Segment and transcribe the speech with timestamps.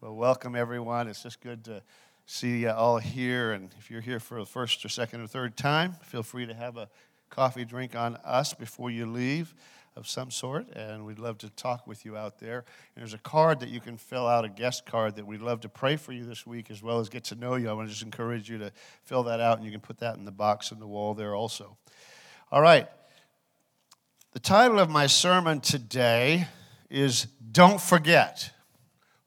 [0.00, 1.08] Well, welcome everyone.
[1.08, 1.82] It's just good to
[2.24, 3.50] see you all here.
[3.50, 6.54] And if you're here for the first or second or third time, feel free to
[6.54, 6.88] have a
[7.30, 9.52] coffee drink on us before you leave
[9.96, 10.68] of some sort.
[10.68, 12.58] And we'd love to talk with you out there.
[12.58, 15.62] And there's a card that you can fill out, a guest card that we'd love
[15.62, 17.68] to pray for you this week as well as get to know you.
[17.68, 18.70] I want to just encourage you to
[19.02, 21.34] fill that out, and you can put that in the box in the wall there
[21.34, 21.76] also.
[22.52, 22.86] All right.
[24.30, 26.46] The title of my sermon today
[26.88, 28.52] is Don't Forget.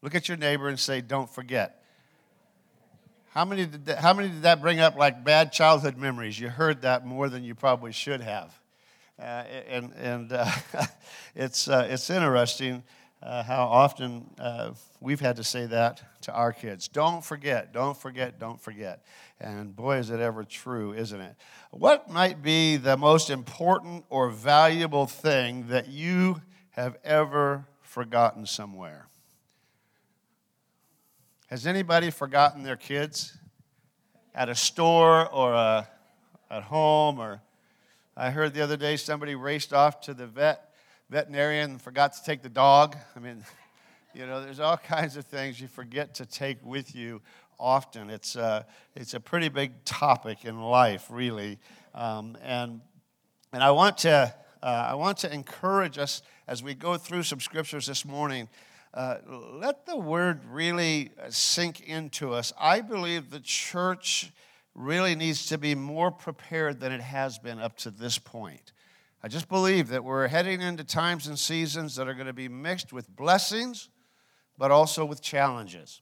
[0.01, 1.77] Look at your neighbor and say, Don't forget.
[3.29, 6.37] How many, did that, how many did that bring up like bad childhood memories?
[6.37, 8.53] You heard that more than you probably should have.
[9.17, 10.51] Uh, and and uh,
[11.35, 12.83] it's, uh, it's interesting
[13.23, 16.87] uh, how often uh, we've had to say that to our kids.
[16.87, 19.05] Don't forget, don't forget, don't forget.
[19.39, 21.35] And boy, is it ever true, isn't it?
[21.69, 26.41] What might be the most important or valuable thing that you
[26.71, 29.05] have ever forgotten somewhere?
[31.51, 33.37] Has anybody forgotten their kids
[34.33, 35.83] at a store or a, uh,
[36.49, 37.19] at home?
[37.19, 37.41] Or
[38.15, 40.73] I heard the other day somebody raced off to the vet
[41.09, 42.95] veterinarian and forgot to take the dog.
[43.17, 43.43] I mean,
[44.13, 47.21] you know, there's all kinds of things you forget to take with you
[47.59, 48.09] often.
[48.09, 48.63] It's a, uh,
[48.95, 51.59] it's a pretty big topic in life, really.
[51.93, 52.79] Um, and,
[53.51, 57.41] and I, want to, uh, I want to encourage us as we go through some
[57.41, 58.47] scriptures this morning
[58.93, 62.51] uh, let the word really uh, sink into us.
[62.59, 64.31] I believe the church
[64.75, 68.73] really needs to be more prepared than it has been up to this point.
[69.23, 72.49] I just believe that we're heading into times and seasons that are going to be
[72.49, 73.89] mixed with blessings,
[74.57, 76.01] but also with challenges.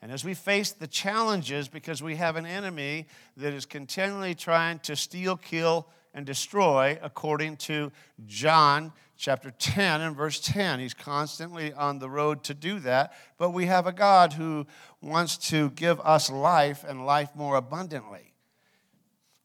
[0.00, 4.78] And as we face the challenges, because we have an enemy that is continually trying
[4.80, 7.92] to steal, kill, and destroy, according to
[8.26, 10.80] John chapter 10 and verse 10.
[10.80, 14.66] He's constantly on the road to do that, but we have a God who
[15.02, 18.29] wants to give us life and life more abundantly.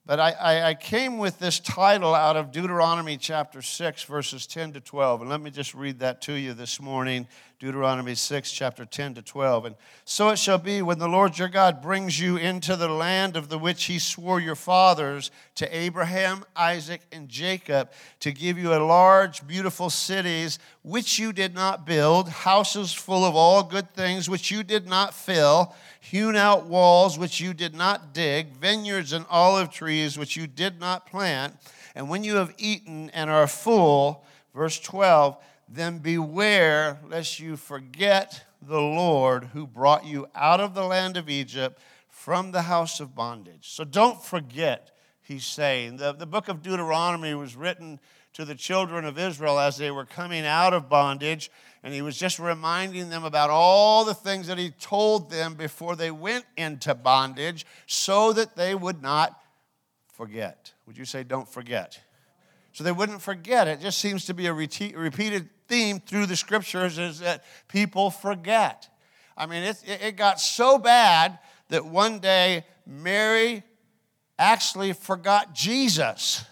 [0.06, 4.80] But I, I, came with this title out of Deuteronomy chapter 6, verses 10 to
[4.80, 5.22] 12.
[5.22, 7.26] And let me just read that to you this morning
[7.58, 9.64] Deuteronomy 6, chapter 10 to 12.
[9.64, 13.34] And so it shall be when the Lord your God brings you into the land
[13.34, 17.90] of the which he swore your fathers to Abraham, Isaac, and Jacob
[18.20, 23.34] to give you a large, beautiful cities which you did not build, houses full of
[23.34, 25.74] all good things which you did not fill,
[26.10, 30.78] hewn out walls which you did not dig, vineyards and olive trees which you did
[30.78, 31.54] not plant.
[31.94, 34.24] And when you have eaten and are full,
[34.54, 35.36] verse 12,
[35.68, 41.28] then beware lest you forget the Lord who brought you out of the land of
[41.28, 43.70] Egypt from the house of bondage.
[43.70, 45.96] So don't forget, he's saying.
[45.96, 47.98] The, the book of Deuteronomy was written
[48.34, 51.50] to the children of Israel as they were coming out of bondage,
[51.82, 55.96] and he was just reminding them about all the things that he told them before
[55.96, 59.40] they went into bondage so that they would not
[60.12, 60.72] forget.
[60.86, 62.00] Would you say, don't forget?
[62.72, 63.68] So they wouldn't forget.
[63.68, 68.88] It just seems to be a repeated theme through the scriptures is that people forget.
[69.36, 71.38] I mean, it, it got so bad
[71.68, 73.62] that one day Mary
[74.38, 76.44] actually forgot Jesus.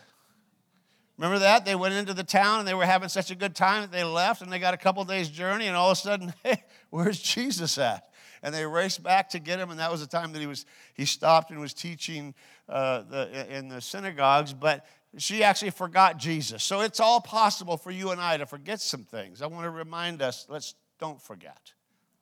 [1.16, 1.64] Remember that?
[1.64, 4.02] They went into the town and they were having such a good time that they
[4.02, 7.20] left and they got a couple days' journey and all of a sudden, hey, where's
[7.20, 8.08] Jesus at?
[8.42, 10.66] And they raced back to get him, and that was the time that he was
[10.92, 12.34] he stopped and was teaching
[12.69, 14.53] uh, the, in the synagogues.
[14.53, 14.84] But
[15.16, 16.62] she actually forgot Jesus.
[16.62, 19.41] So it's all possible for you and I to forget some things.
[19.41, 21.72] I want to remind us let's don't forget.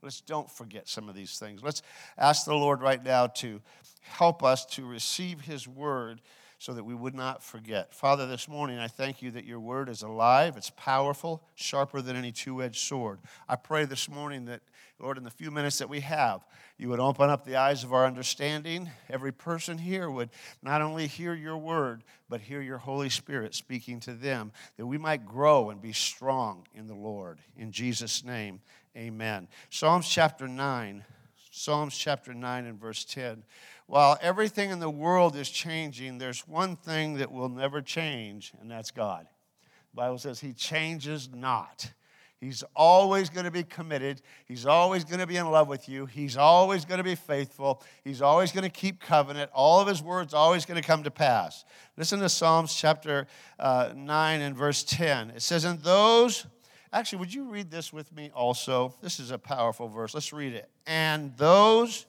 [0.02, 1.62] Let's don't forget some of these things.
[1.62, 1.82] Let's
[2.18, 3.60] ask the Lord right now to
[4.00, 6.20] help us to receive His word
[6.62, 7.92] so that we would not forget.
[7.92, 12.14] Father, this morning I thank you that your word is alive, it's powerful, sharper than
[12.14, 13.18] any two edged sword.
[13.48, 14.60] I pray this morning that,
[15.00, 16.46] Lord, in the few minutes that we have,
[16.78, 18.88] you would open up the eyes of our understanding.
[19.10, 20.30] Every person here would
[20.62, 24.98] not only hear your word, but hear your Holy Spirit speaking to them, that we
[24.98, 27.40] might grow and be strong in the Lord.
[27.56, 28.60] In Jesus' name,
[28.96, 29.48] amen.
[29.68, 31.02] Psalms chapter 9.
[31.50, 33.42] Psalms chapter 9 and verse 10
[33.92, 38.70] while everything in the world is changing, there's one thing that will never change, and
[38.70, 39.26] that's God.
[39.90, 41.92] The Bible says He changes not.
[42.40, 44.22] He's always going to be committed.
[44.46, 46.06] He's always going to be in love with you.
[46.06, 47.82] He's always going to be faithful.
[48.02, 49.50] He's always going to keep covenant.
[49.52, 51.66] All of his words always going to come to pass.
[51.98, 53.26] Listen to Psalms chapter
[53.58, 55.32] uh, 9 and verse 10.
[55.32, 56.46] It says, And those,
[56.94, 58.94] actually, would you read this with me also?
[59.02, 60.14] This is a powerful verse.
[60.14, 60.70] Let's read it.
[60.86, 62.06] And those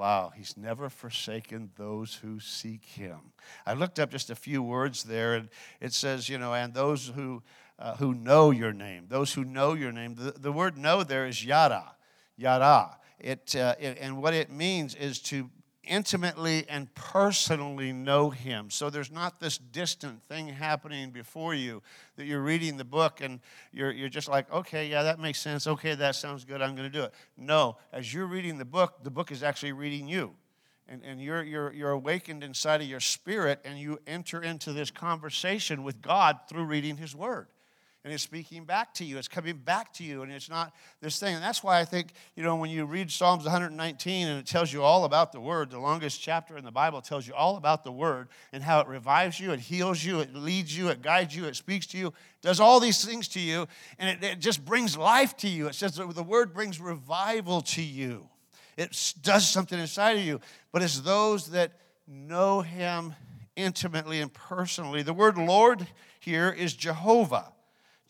[0.00, 3.18] wow, he's never forsaken those who seek him.
[3.66, 7.08] I looked up just a few words there, and it says, you know, and those
[7.08, 7.42] who,
[7.78, 10.14] uh, who know your name, those who know your name.
[10.14, 11.84] The, the word know there is yada,
[12.38, 12.96] yada.
[13.18, 15.50] It, uh, it, and what it means is to
[15.90, 18.70] intimately and personally know him.
[18.70, 21.82] So there's not this distant thing happening before you
[22.16, 23.40] that you're reading the book and
[23.72, 25.66] you're, you're just like, okay, yeah, that makes sense.
[25.66, 26.62] Okay, that sounds good.
[26.62, 27.12] I'm going to do it.
[27.36, 30.32] No, as you're reading the book, the book is actually reading you.
[30.88, 34.90] And, and you're, you're, you're awakened inside of your spirit and you enter into this
[34.90, 37.48] conversation with God through reading his word
[38.02, 39.18] and it's speaking back to you.
[39.18, 41.34] It's coming back to you, and it's not this thing.
[41.34, 44.72] And that's why I think, you know, when you read Psalms 119 and it tells
[44.72, 47.84] you all about the Word, the longest chapter in the Bible tells you all about
[47.84, 51.36] the Word and how it revives you, it heals you, it leads you, it guides
[51.36, 52.12] you, it speaks to you,
[52.42, 53.66] does all these things to you,
[53.98, 55.68] and it, it just brings life to you.
[55.68, 58.28] It says the Word brings revival to you,
[58.76, 60.40] it does something inside of you.
[60.72, 61.72] But it's those that
[62.06, 63.14] know Him
[63.56, 65.02] intimately and personally.
[65.02, 65.86] The word Lord
[66.18, 67.52] here is Jehovah.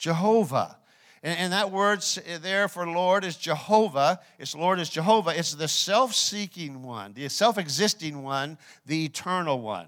[0.00, 0.78] Jehovah.
[1.22, 4.18] And, and that word eh, there for Lord is Jehovah.
[4.38, 5.38] It's Lord is Jehovah.
[5.38, 9.86] It's the self seeking one, the self existing one, the eternal one.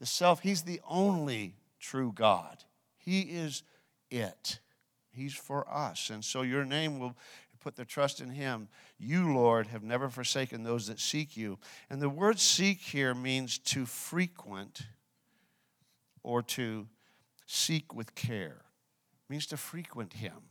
[0.00, 2.64] The self, He's the only true God.
[2.98, 3.62] He is
[4.10, 4.58] it.
[5.12, 6.10] He's for us.
[6.10, 7.16] And so your name will
[7.60, 8.68] put their trust in Him.
[8.98, 11.58] You, Lord, have never forsaken those that seek you.
[11.88, 14.82] And the word seek here means to frequent
[16.24, 16.88] or to
[17.46, 18.63] seek with care
[19.28, 20.50] means to frequent Him.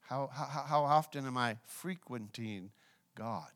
[0.00, 2.70] How, how, how often am I frequenting
[3.14, 3.50] God?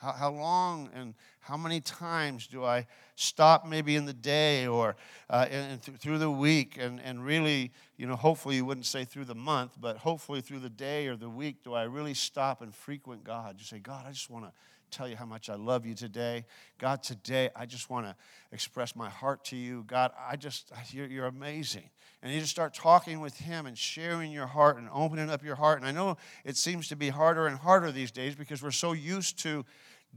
[0.00, 2.86] How, how long and how many times do I
[3.16, 4.96] stop maybe in the day or
[5.28, 9.04] uh, and th- through the week and, and really, you know, hopefully you wouldn't say
[9.04, 12.62] through the month, but hopefully through the day or the week, do I really stop
[12.62, 13.56] and frequent God?
[13.58, 14.52] You say, God, I just want to
[14.90, 16.44] tell you how much I love you today.
[16.78, 18.16] God, today I just want to
[18.52, 19.84] express my heart to you.
[19.86, 21.88] God, I just, you're, you're, amazing.
[22.22, 25.56] And you just start talking with Him and sharing your heart and opening up your
[25.56, 25.78] heart.
[25.78, 28.92] And I know it seems to be harder and harder these days because we're so
[28.92, 29.64] used to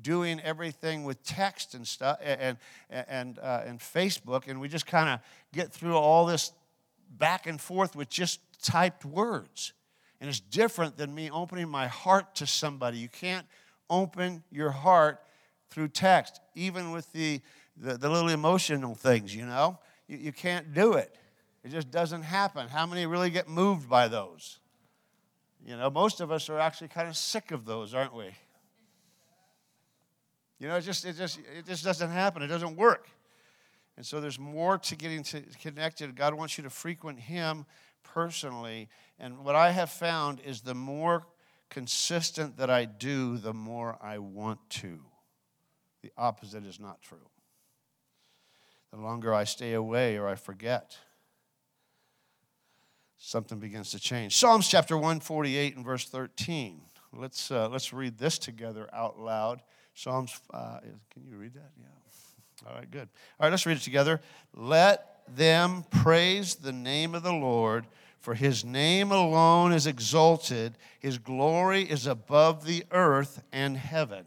[0.02, 2.58] doing everything with text and stuff and,
[2.90, 5.20] and, uh, and Facebook, and we just kind of
[5.54, 6.52] get through all this
[7.18, 9.74] back and forth with just typed words.
[10.20, 12.98] And it's different than me opening my heart to somebody.
[12.98, 13.46] You can't
[13.90, 15.20] open your heart
[15.70, 17.42] through text, even with the,
[17.78, 19.80] the, the little emotional things, you know?
[20.08, 21.16] You, you can't do it.
[21.64, 22.68] It just doesn't happen.
[22.68, 24.60] How many really get moved by those?
[25.66, 28.32] You know, most of us are actually kind of sick of those, aren't we?
[30.60, 32.42] You know, it just, it just, it just doesn't happen.
[32.42, 33.10] It doesn't work.
[33.96, 36.16] And so there's more to getting to connected.
[36.16, 37.66] God wants you to frequent Him
[38.04, 38.90] personally.
[39.20, 41.26] And what I have found is the more
[41.74, 45.00] consistent that I do, the more I want to.
[46.04, 47.30] The opposite is not true.
[48.92, 50.98] The longer I stay away or I forget,
[53.18, 54.36] something begins to change.
[54.36, 56.82] Psalms chapter 148 and verse 13.
[57.12, 59.62] Let's, uh, let's read this together out loud.
[59.96, 60.80] Psalms, uh,
[61.12, 61.72] can you read that?
[61.80, 62.68] Yeah.
[62.70, 63.10] All right, good.
[63.40, 64.22] All right, let's read it together.
[64.54, 67.88] Let them praise the name of the Lord
[68.24, 74.24] for his name alone is exalted, his glory is above the earth and heaven.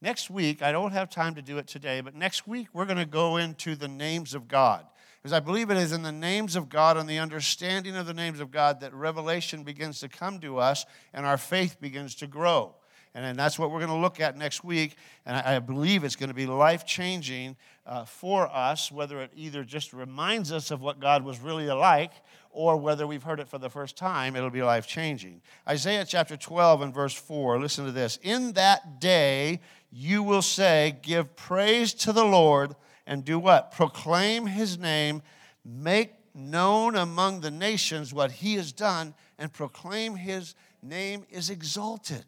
[0.00, 2.96] Next week, I don't have time to do it today, but next week we're going
[2.96, 4.86] to go into the names of God.
[5.20, 8.14] Because I believe it is in the names of God and the understanding of the
[8.14, 12.26] names of God that revelation begins to come to us and our faith begins to
[12.26, 12.76] grow.
[13.14, 14.96] And that's what we're going to look at next week.
[15.26, 19.64] And I believe it's going to be life changing uh, for us, whether it either
[19.64, 22.12] just reminds us of what God was really like
[22.50, 25.42] or whether we've heard it for the first time, it'll be life changing.
[25.68, 28.18] Isaiah chapter 12 and verse 4, listen to this.
[28.22, 32.74] In that day you will say, Give praise to the Lord,
[33.06, 33.72] and do what?
[33.72, 35.22] Proclaim his name,
[35.64, 42.24] make known among the nations what he has done, and proclaim his name is exalted.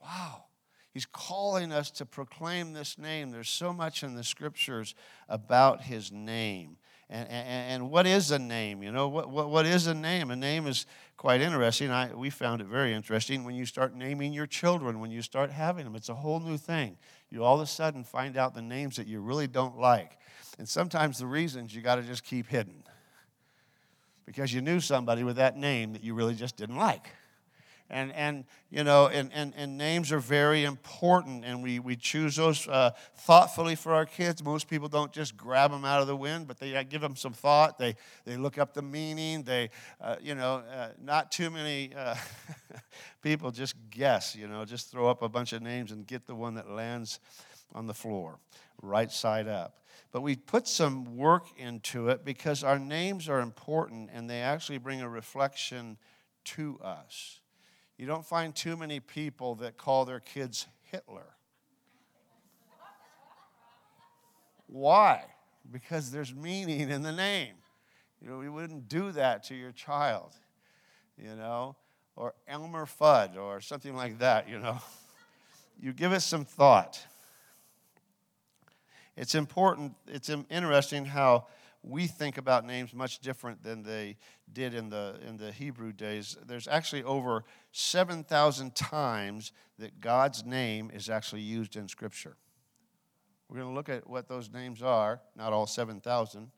[0.00, 0.44] Wow.
[0.92, 3.30] He's calling us to proclaim this name.
[3.30, 4.94] There's so much in the scriptures
[5.28, 6.76] about his name.
[7.10, 8.82] And, and, what is a name?
[8.82, 10.30] You know, what, what, what is a name?
[10.30, 10.84] A name is
[11.16, 11.90] quite interesting.
[11.90, 15.50] I, we found it very interesting when you start naming your children, when you start
[15.50, 15.96] having them.
[15.96, 16.98] It's a whole new thing.
[17.30, 20.18] You all of a sudden find out the names that you really don't like.
[20.58, 22.82] And sometimes the reasons you got to just keep hidden
[24.26, 27.08] because you knew somebody with that name that you really just didn't like.
[27.90, 32.36] And, and you know, and, and, and names are very important, and we, we choose
[32.36, 34.44] those uh, thoughtfully for our kids.
[34.44, 37.16] Most people don't just grab them out of the wind, but they uh, give them
[37.16, 37.78] some thought.
[37.78, 37.94] They,
[38.26, 39.42] they look up the meaning.
[39.42, 42.14] They, uh, you know, uh, not too many uh,
[43.22, 46.34] people just guess, you know, just throw up a bunch of names and get the
[46.34, 47.20] one that lands
[47.74, 48.38] on the floor,
[48.82, 49.78] right side up.
[50.10, 54.78] But we put some work into it because our names are important and they actually
[54.78, 55.98] bring a reflection
[56.44, 57.37] to us.
[57.98, 61.26] You don't find too many people that call their kids Hitler.
[64.68, 65.24] Why?
[65.70, 67.54] Because there's meaning in the name.
[68.22, 70.32] You know, we wouldn't do that to your child,
[71.16, 71.76] you know,
[72.16, 74.78] or Elmer Fudd or something like that, you know.
[75.80, 77.04] You give it some thought.
[79.16, 81.46] It's important, it's interesting how
[81.82, 84.16] we think about names much different than they
[84.52, 86.36] did in the, in the Hebrew days.
[86.46, 92.36] There's actually over 7,000 times that God's name is actually used in Scripture.
[93.48, 96.50] We're going to look at what those names are, not all 7,000.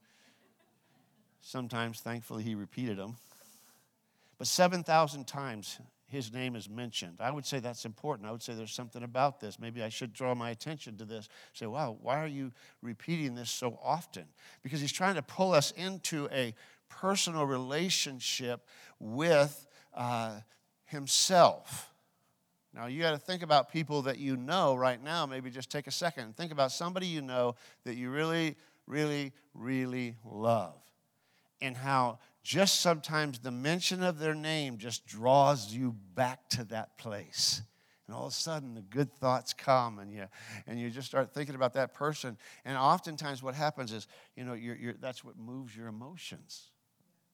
[1.41, 3.17] Sometimes, thankfully, he repeated them.
[4.39, 5.79] But 7,000 times
[6.11, 7.19] his name is mentioned.
[7.21, 8.29] I would say that's important.
[8.29, 9.61] I would say there's something about this.
[9.61, 11.29] Maybe I should draw my attention to this.
[11.53, 12.53] Say, wow, why are you
[12.83, 14.25] repeating this so often?
[14.63, 16.55] Because he's trying to pull us into a
[16.89, 18.67] personal relationship
[18.99, 20.41] with uh,
[20.87, 21.93] himself.
[22.75, 25.27] Now, you got to think about people that you know right now.
[25.27, 29.33] Maybe just take a second and think about somebody you know that you really, really,
[29.55, 30.75] really love
[31.61, 36.97] and how just sometimes the mention of their name just draws you back to that
[36.99, 37.63] place.
[38.07, 40.27] And all of a sudden, the good thoughts come, and you,
[40.67, 42.37] and you just start thinking about that person.
[42.65, 46.71] And oftentimes, what happens is, you know, you're, you're, that's what moves your emotions.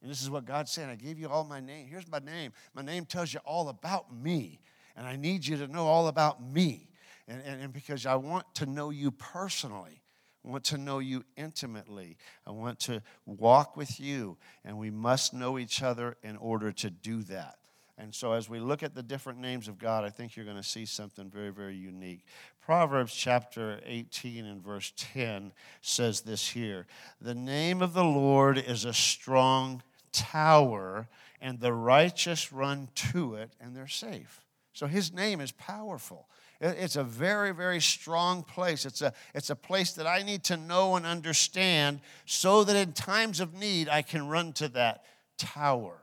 [0.03, 1.87] And this is what God's saying I gave you all my name.
[1.87, 2.53] Here's my name.
[2.75, 4.61] My name tells you all about me.
[4.97, 6.91] And I need you to know all about me.
[7.27, 10.03] And, and, and because I want to know you personally.
[10.47, 12.17] I want to know you intimately.
[12.47, 16.91] I want to walk with you, and we must know each other in order to
[16.91, 17.57] do that.
[17.99, 20.59] And so, as we look at the different names of God, I think you're going
[20.59, 22.25] to see something very, very unique.
[22.61, 26.87] Proverbs chapter 18 and verse 10 says this here
[27.21, 31.09] The name of the Lord is a strong tower,
[31.41, 34.46] and the righteous run to it, and they're safe.
[34.77, 36.29] So, his name is powerful.
[36.61, 38.85] It's a very, very strong place.
[38.85, 42.93] It's a, it's a place that I need to know and understand so that in
[42.93, 45.03] times of need I can run to that
[45.39, 45.97] tower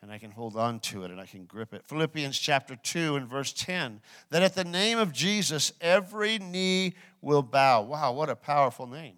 [0.00, 1.86] and I can hold on to it and I can grip it.
[1.86, 7.42] Philippians chapter 2 and verse 10 that at the name of Jesus every knee will
[7.42, 7.82] bow.
[7.82, 9.16] Wow, what a powerful name.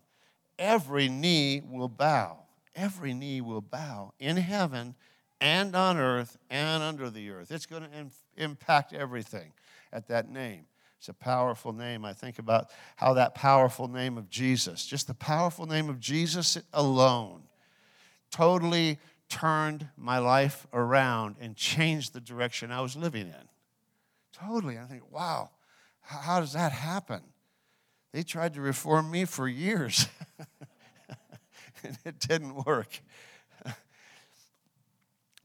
[0.59, 2.39] Every knee will bow.
[2.75, 4.97] Every knee will bow in heaven
[5.45, 7.53] and on earth and under the earth.
[7.53, 7.89] It's going to
[8.43, 9.53] impact everything
[9.93, 10.65] at that name.
[10.99, 12.03] It's a powerful name.
[12.03, 16.57] I think about how that powerful name of Jesus, just the powerful name of Jesus
[16.73, 17.43] alone,
[18.31, 18.99] totally
[19.29, 23.49] turned my life around and changed the direction I was living in.
[24.33, 24.79] Totally.
[24.79, 25.51] I think, wow,
[26.01, 27.21] how does that happen?
[28.15, 30.07] They tried to reform me for years,
[31.85, 33.01] and it didn't work.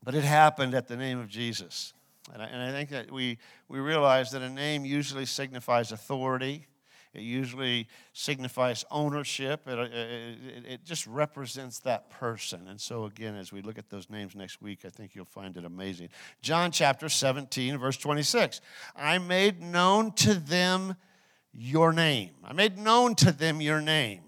[0.09, 1.93] But it happened at the name of Jesus.
[2.33, 3.37] And I, and I think that we,
[3.67, 6.65] we realize that a name usually signifies authority.
[7.13, 9.67] It usually signifies ownership.
[9.67, 12.67] It, it, it, just represents that person.
[12.67, 15.55] And so, again, as we look at those names next week, I think you'll find
[15.57, 16.09] it amazing.
[16.41, 18.61] John chapter 17, verse 26.
[18.95, 20.95] I made known to them
[21.53, 22.31] your name.
[22.43, 24.21] I made known to them your name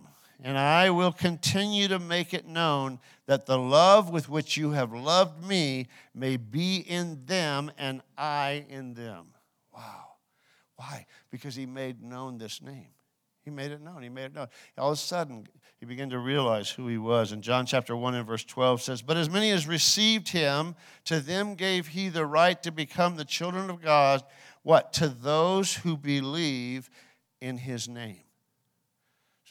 [0.44, 4.92] and I will continue to make it known that the love with which you have
[4.92, 9.28] loved me may be in them and I in them.
[9.74, 10.16] Wow.
[10.78, 11.06] Why?
[11.30, 12.88] Because he made known this name.
[13.44, 14.04] He made it known.
[14.04, 14.48] He made it known.
[14.78, 15.48] All of a sudden,
[15.80, 17.32] he began to realize who he was.
[17.32, 21.20] And John chapter 1 and verse 12 says, But as many as received him, to
[21.20, 24.24] them gave he the right to become the children of God.
[24.64, 24.94] What?
[24.94, 26.90] To those who believe
[27.40, 28.24] in his name.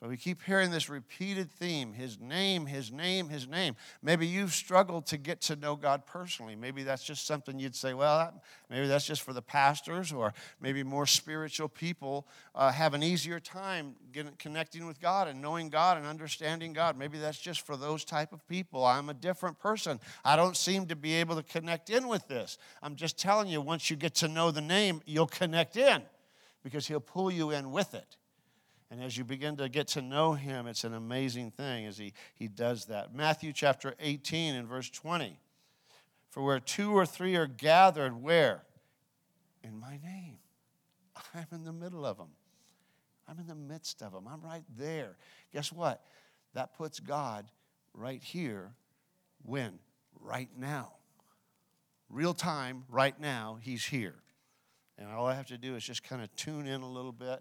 [0.01, 3.77] So we keep hearing this repeated theme His name, His name, His name.
[4.03, 6.57] Maybe you've struggled to get to know God personally.
[6.57, 8.33] Maybe that's just something you'd say, well,
[8.71, 13.39] maybe that's just for the pastors, or maybe more spiritual people uh, have an easier
[13.39, 16.97] time getting, connecting with God and knowing God and understanding God.
[16.97, 18.87] Maybe that's just for those type of people.
[18.87, 20.01] I'm a different person.
[20.25, 22.57] I don't seem to be able to connect in with this.
[22.83, 26.01] I'm just telling you, once you get to know the name, you'll connect in
[26.63, 28.17] because He'll pull you in with it.
[28.91, 32.13] And as you begin to get to know him, it's an amazing thing as he,
[32.35, 33.15] he does that.
[33.15, 35.39] Matthew chapter 18 and verse 20.
[36.29, 38.63] For where two or three are gathered, where?
[39.63, 40.39] In my name.
[41.35, 42.31] I'm in the middle of them.
[43.29, 44.27] I'm in the midst of them.
[44.29, 45.17] I'm right there.
[45.53, 46.03] Guess what?
[46.55, 47.47] That puts God
[47.95, 48.73] right here.
[49.45, 49.79] When?
[50.21, 50.93] Right now.
[52.09, 54.17] Real time, right now, He's here.
[54.99, 57.41] And all I have to do is just kind of tune in a little bit,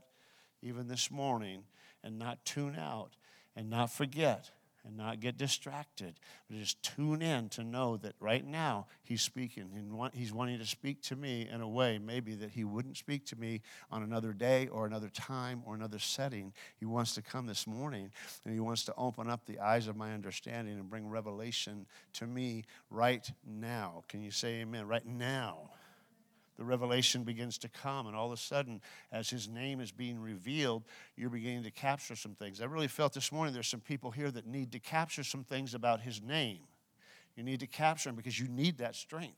[0.62, 1.64] even this morning,
[2.04, 3.16] and not tune out
[3.56, 4.52] and not forget
[4.86, 6.14] and not get distracted,
[6.48, 9.70] but just tune in to know that right now He's speaking.
[9.76, 13.26] And He's wanting to speak to me in a way maybe that He wouldn't speak
[13.28, 13.62] to me
[13.92, 16.54] on another day or another time or another setting.
[16.78, 18.10] He wants to come this morning
[18.46, 22.26] and He wants to open up the eyes of my understanding and bring revelation to
[22.26, 24.04] me right now.
[24.08, 24.88] Can you say amen?
[24.88, 25.72] Right now
[26.60, 28.06] the revelation begins to come.
[28.06, 28.82] And all of a sudden,
[29.14, 30.84] as his name is being revealed,
[31.16, 32.60] you're beginning to capture some things.
[32.60, 35.74] I really felt this morning there's some people here that need to capture some things
[35.74, 36.60] about his name.
[37.38, 39.38] You need to capture them because you need that strength.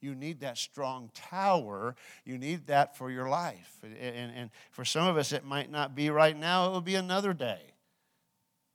[0.00, 1.94] You need that strong tower.
[2.24, 3.78] You need that for your life.
[3.84, 6.80] And, and, and for some of us, it might not be right now, it will
[6.80, 7.60] be another day.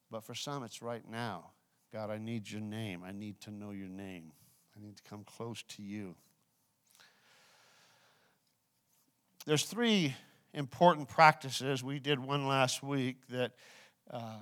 [0.09, 1.51] But for some, it's right now.
[1.91, 3.03] God, I need your name.
[3.05, 4.31] I need to know your name.
[4.73, 6.15] I need to come close to you.
[9.45, 10.15] There's three
[10.53, 11.83] important practices.
[11.83, 13.51] We did one last week that
[14.09, 14.37] uh,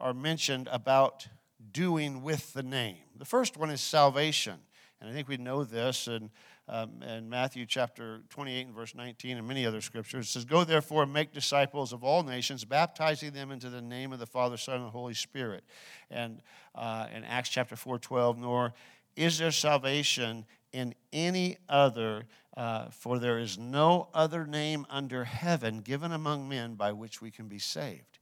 [0.00, 1.26] are mentioned about
[1.72, 2.96] doing with the name.
[3.18, 4.54] The first one is salvation.
[5.00, 6.30] And I think we know this in,
[6.68, 10.26] um, in Matthew chapter 28 and verse 19 and many other scriptures.
[10.26, 14.12] It says, Go therefore and make disciples of all nations, baptizing them into the name
[14.12, 15.64] of the Father, Son, and the Holy Spirit.
[16.10, 16.40] And
[16.74, 18.72] uh, in Acts chapter 4 12, nor
[19.16, 20.46] is there salvation
[20.76, 26.74] in any other, uh, for there is no other name under heaven given among men
[26.74, 28.18] by which we can be saved.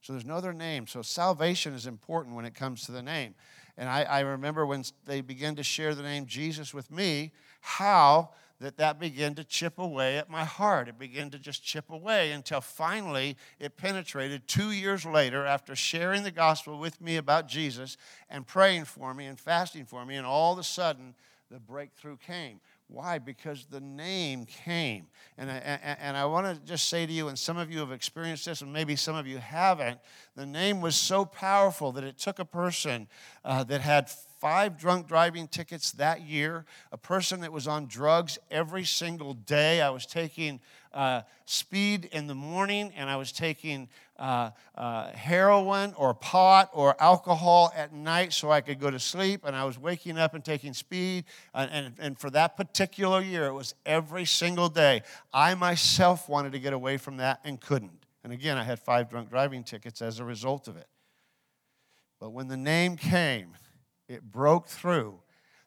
[0.00, 0.88] So there's no other name.
[0.88, 3.36] So salvation is important when it comes to the name.
[3.78, 8.30] And I, I remember when they began to share the name Jesus with me, how
[8.58, 10.88] that that began to chip away at my heart.
[10.88, 16.24] It began to just chip away until finally it penetrated two years later after sharing
[16.24, 17.96] the gospel with me about Jesus
[18.28, 20.16] and praying for me and fasting for me.
[20.16, 21.14] And all of a sudden,
[21.50, 22.60] the breakthrough came.
[22.86, 23.18] Why?
[23.18, 25.06] Because the name came.
[25.36, 25.54] And I,
[26.00, 28.62] and I want to just say to you, and some of you have experienced this,
[28.62, 29.98] and maybe some of you haven't,
[30.36, 33.08] the name was so powerful that it took a person
[33.44, 38.38] uh, that had five drunk driving tickets that year, a person that was on drugs
[38.50, 39.80] every single day.
[39.80, 40.60] I was taking
[40.92, 47.00] uh, speed in the morning and I was taking uh, uh, heroin or pot or
[47.00, 49.42] alcohol at night so I could go to sleep.
[49.44, 51.24] And I was waking up and taking speed.
[51.54, 55.02] And, and, and for that particular year, it was every single day.
[55.32, 58.04] I myself wanted to get away from that and couldn't.
[58.22, 60.86] And again, I had five drunk driving tickets as a result of it.
[62.20, 63.56] But when the name came,
[64.08, 65.20] it broke through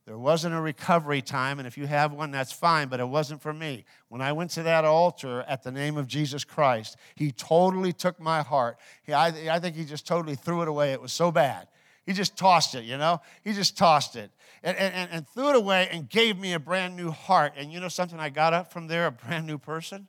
[0.06, 3.42] there wasn't a recovery time, and if you have one, that's fine, but it wasn't
[3.42, 3.86] for me.
[4.10, 8.20] When I went to that altar at the name of Jesus Christ, He totally took
[8.20, 8.78] my heart.
[9.04, 10.92] He, I, I think He just totally threw it away.
[10.92, 11.68] It was so bad.
[12.06, 13.22] He just tossed it, you know?
[13.46, 14.30] He just tossed it
[14.62, 17.54] and, and, and threw it away and gave me a brand new heart.
[17.56, 18.20] And you know something?
[18.20, 20.08] I got up from there a brand new person.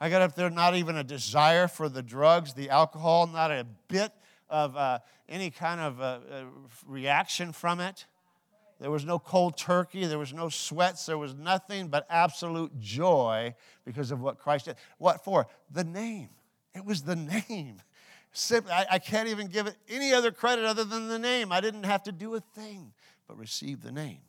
[0.00, 3.66] I got up there not even a desire for the drugs, the alcohol, not a
[3.88, 4.12] bit
[4.48, 6.42] of uh, any kind of uh, uh,
[6.86, 8.06] reaction from it.
[8.80, 10.04] There was no cold turkey.
[10.06, 11.06] There was no sweats.
[11.06, 14.76] There was nothing but absolute joy because of what Christ did.
[14.98, 15.48] What for?
[15.70, 16.30] The name.
[16.74, 17.82] It was the name.
[18.32, 21.50] Simply, I can't even give it any other credit other than the name.
[21.50, 22.92] I didn't have to do a thing
[23.26, 24.20] but receive the name.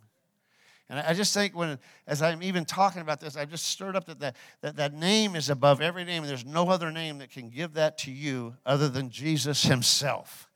[0.90, 4.06] And I just think when, as I'm even talking about this, I've just stirred up
[4.06, 6.24] that that, that that name is above every name.
[6.24, 10.50] There's no other name that can give that to you other than Jesus himself.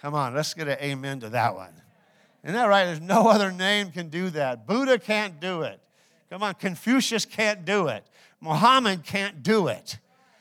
[0.00, 1.80] Come on, let's get an amen to that one.
[2.44, 2.84] Isn't that right?
[2.84, 4.66] There's no other name can do that.
[4.66, 5.80] Buddha can't do it.
[6.30, 8.04] Come on, Confucius can't do it.
[8.40, 9.98] Muhammad can't do it.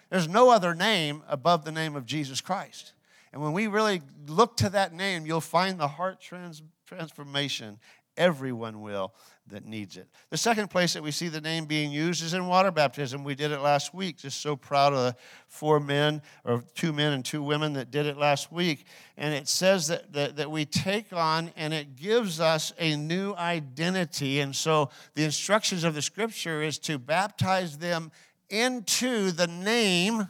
[0.09, 2.93] There's no other name above the name of Jesus Christ.
[3.31, 7.79] And when we really look to that name, you'll find the heart trans- transformation.
[8.17, 9.13] Everyone will
[9.49, 10.07] that needs it.
[10.29, 13.23] The second place that we see the name being used is in water baptism.
[13.23, 14.17] We did it last week.
[14.17, 15.15] Just so proud of the
[15.47, 18.85] four men, or two men and two women that did it last week.
[19.17, 23.33] And it says that, that, that we take on and it gives us a new
[23.33, 24.39] identity.
[24.39, 28.12] And so the instructions of the scripture is to baptize them
[28.49, 30.27] into the name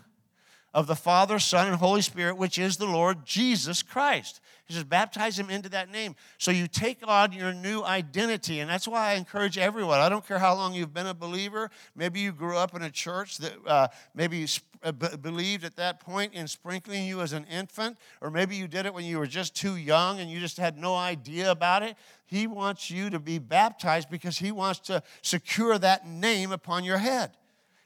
[0.73, 4.39] of the Father, Son, and Holy Spirit, which is the Lord Jesus Christ.
[4.69, 6.15] He says, baptize him into that name.
[6.37, 8.59] So you take on your new identity.
[8.59, 9.99] And that's why I encourage everyone.
[9.99, 11.71] I don't care how long you've been a believer.
[11.95, 14.47] Maybe you grew up in a church that uh, maybe you
[14.83, 18.67] uh, b- believed at that point in sprinkling you as an infant, or maybe you
[18.67, 21.81] did it when you were just too young and you just had no idea about
[21.81, 21.97] it.
[22.27, 26.99] He wants you to be baptized because he wants to secure that name upon your
[26.99, 27.31] head.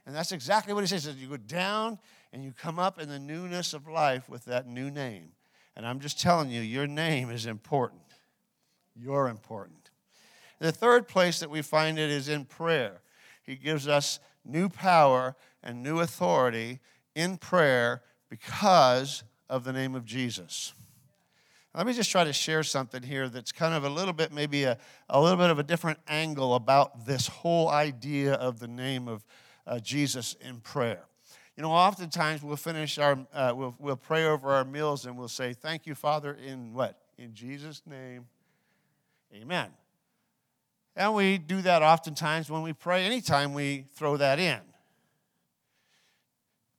[0.06, 1.16] And that's exactly what he says.
[1.16, 1.98] You go down
[2.34, 5.30] and you come up in the newness of life with that new name.
[5.76, 8.02] And I'm just telling you, your name is important.
[8.96, 9.90] You're important.
[10.60, 13.02] The third place that we find it is in prayer.
[13.42, 16.80] He gives us new power and new authority
[17.16, 20.74] in prayer because of the name of Jesus.
[21.76, 24.64] Let me just try to share something here that's kind of a little bit, maybe
[24.64, 24.78] a,
[25.10, 29.26] a little bit of a different angle about this whole idea of the name of
[29.66, 31.04] uh, Jesus in prayer.
[31.56, 35.28] You know, oftentimes we'll finish our, uh, we'll, we'll pray over our meals and we'll
[35.28, 37.00] say, Thank you, Father, in what?
[37.18, 38.26] In Jesus' name,
[39.34, 39.68] amen.
[40.96, 44.60] And we do that oftentimes when we pray, anytime we throw that in.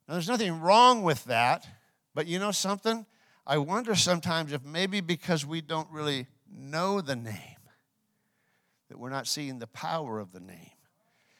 [0.07, 1.67] Now, there's nothing wrong with that,
[2.13, 3.05] but you know something?
[3.47, 7.33] I wonder sometimes if maybe because we don't really know the name,
[8.89, 10.74] that we're not seeing the power of the name.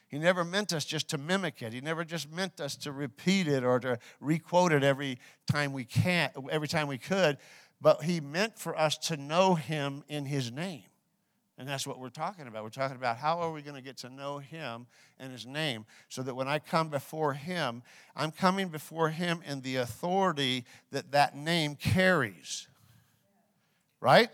[0.08, 1.72] He never meant us just to mimic it.
[1.72, 5.18] He never just meant us to repeat it or to requote it every
[5.50, 7.38] time we can, every time we could,
[7.80, 10.84] but he meant for us to know him in his name.
[11.58, 12.62] And that's what we're talking about.
[12.62, 14.86] We're talking about how are we going to get to know him
[15.18, 17.82] and his name so that when I come before him,
[18.14, 22.68] I'm coming before him in the authority that that name carries.
[24.00, 24.28] Right?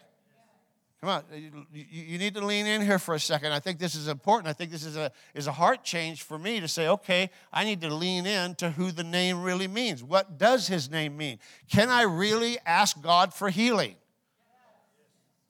[1.03, 1.25] Come on,
[1.73, 3.51] you, need to lean in here for a second.
[3.51, 4.47] I think this is important.
[4.47, 7.65] I think this is a, is a heart change for me to say, okay, I
[7.65, 10.05] need to lean in to who the name really means.
[10.05, 11.41] What does his name mean?
[11.69, 13.97] Can I really ask God for healing?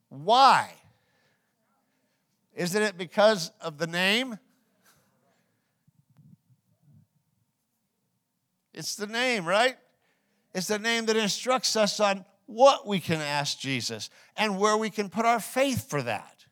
[0.09, 0.73] Why?
[2.55, 4.39] Isn't it because of the name?
[8.73, 9.77] It's the name, right?
[10.55, 14.91] It's the name that instructs us on what we can ask Jesus and where we
[14.91, 16.45] can put our faith for that.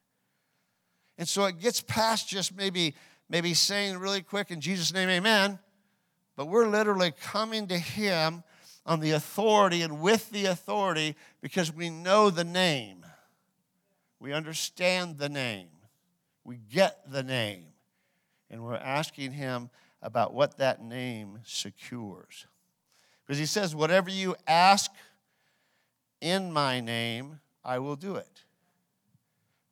[1.19, 2.95] And so it gets past just maybe
[3.29, 5.59] maybe saying really quick in Jesus name amen,
[6.37, 8.43] but we're literally coming to him
[8.85, 13.05] on the authority and with the authority because we know the name.
[14.19, 15.69] We understand the name.
[16.45, 17.67] We get the name.
[18.51, 19.71] And we're asking him
[20.03, 22.47] about what that name secures.
[23.25, 24.91] Because he says, whatever you ask
[26.21, 28.45] in my name, I will do it.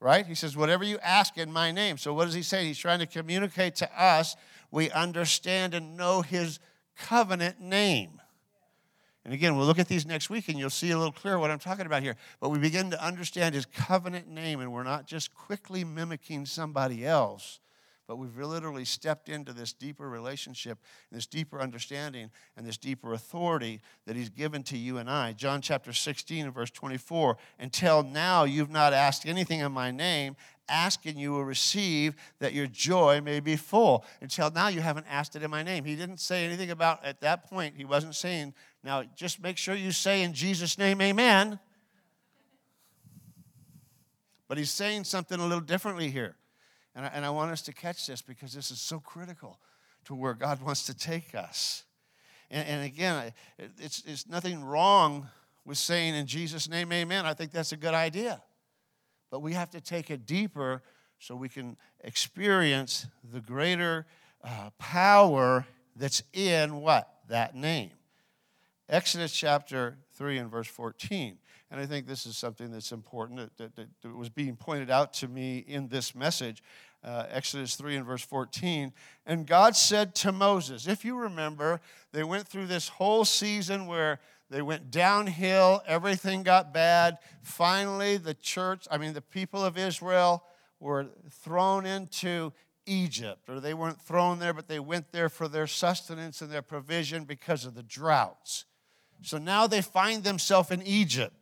[0.01, 0.27] Right?
[0.27, 1.99] He says, whatever you ask in my name.
[1.99, 2.65] So, what does he say?
[2.65, 4.37] He's trying to communicate to us
[4.71, 6.59] we understand and know his
[6.97, 8.21] covenant name.
[9.25, 11.51] And again, we'll look at these next week and you'll see a little clearer what
[11.51, 12.17] I'm talking about here.
[12.41, 17.05] But we begin to understand his covenant name, and we're not just quickly mimicking somebody
[17.05, 17.61] else,
[18.09, 20.79] but we've literally stepped into this deeper relationship,
[21.13, 25.35] this deeper understanding, and this deeper authority that He's given to you and I.
[25.35, 30.37] John chapter 16 and verse 24 Until now you've not asked anything in my name.
[30.71, 34.07] Ask and you will receive that your joy may be full.
[34.23, 35.85] Until now you haven't asked it in my name.
[35.85, 39.75] He didn't say anything about, at that point, he wasn't saying, now just make sure
[39.75, 41.59] you say in Jesus' name, amen.
[44.47, 46.37] But he's saying something a little differently here.
[46.99, 49.61] And I, and I want us to catch this because this is so critical
[50.07, 51.85] to where God wants to take us.
[52.51, 53.33] And, and again,
[53.79, 55.29] it's, it's nothing wrong
[55.65, 57.25] with saying in Jesus' name, amen.
[57.25, 58.43] I think that's a good idea.
[59.31, 60.83] But we have to take it deeper
[61.21, 64.05] so we can experience the greater
[64.43, 67.09] uh, power that's in what?
[67.29, 67.93] That name.
[68.89, 71.39] Exodus chapter 3 and verse 14.
[71.71, 75.13] And I think this is something that's important that, that, that was being pointed out
[75.15, 76.63] to me in this message
[77.05, 78.93] uh, Exodus 3 and verse 14.
[79.27, 81.81] And God said to Moses, if you remember,
[82.13, 87.19] they went through this whole season where they went downhill, everything got bad.
[87.43, 90.43] Finally, the church, I mean, the people of Israel
[90.81, 92.53] were thrown into
[92.87, 96.63] Egypt, or they weren't thrown there, but they went there for their sustenance and their
[96.63, 98.65] provision because of the droughts.
[99.23, 101.38] So now they find themselves in Egypt.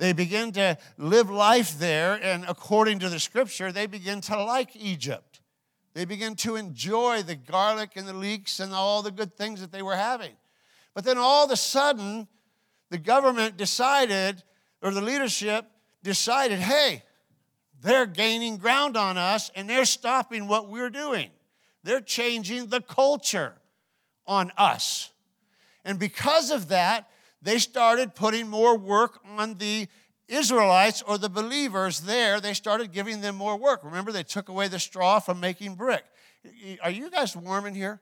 [0.00, 4.74] They begin to live life there, and according to the scripture, they begin to like
[4.74, 5.42] Egypt.
[5.92, 9.72] They begin to enjoy the garlic and the leeks and all the good things that
[9.72, 10.32] they were having.
[10.94, 12.28] But then all of a sudden,
[12.88, 14.42] the government decided,
[14.80, 15.66] or the leadership
[16.02, 17.02] decided, hey,
[17.82, 21.28] they're gaining ground on us and they're stopping what we're doing.
[21.82, 23.52] They're changing the culture
[24.26, 25.10] on us.
[25.84, 27.10] And because of that,
[27.42, 29.88] they started putting more work on the
[30.28, 32.40] Israelites or the believers there.
[32.40, 33.80] They started giving them more work.
[33.82, 36.04] Remember, they took away the straw from making brick.
[36.82, 38.00] Are you guys warm in here?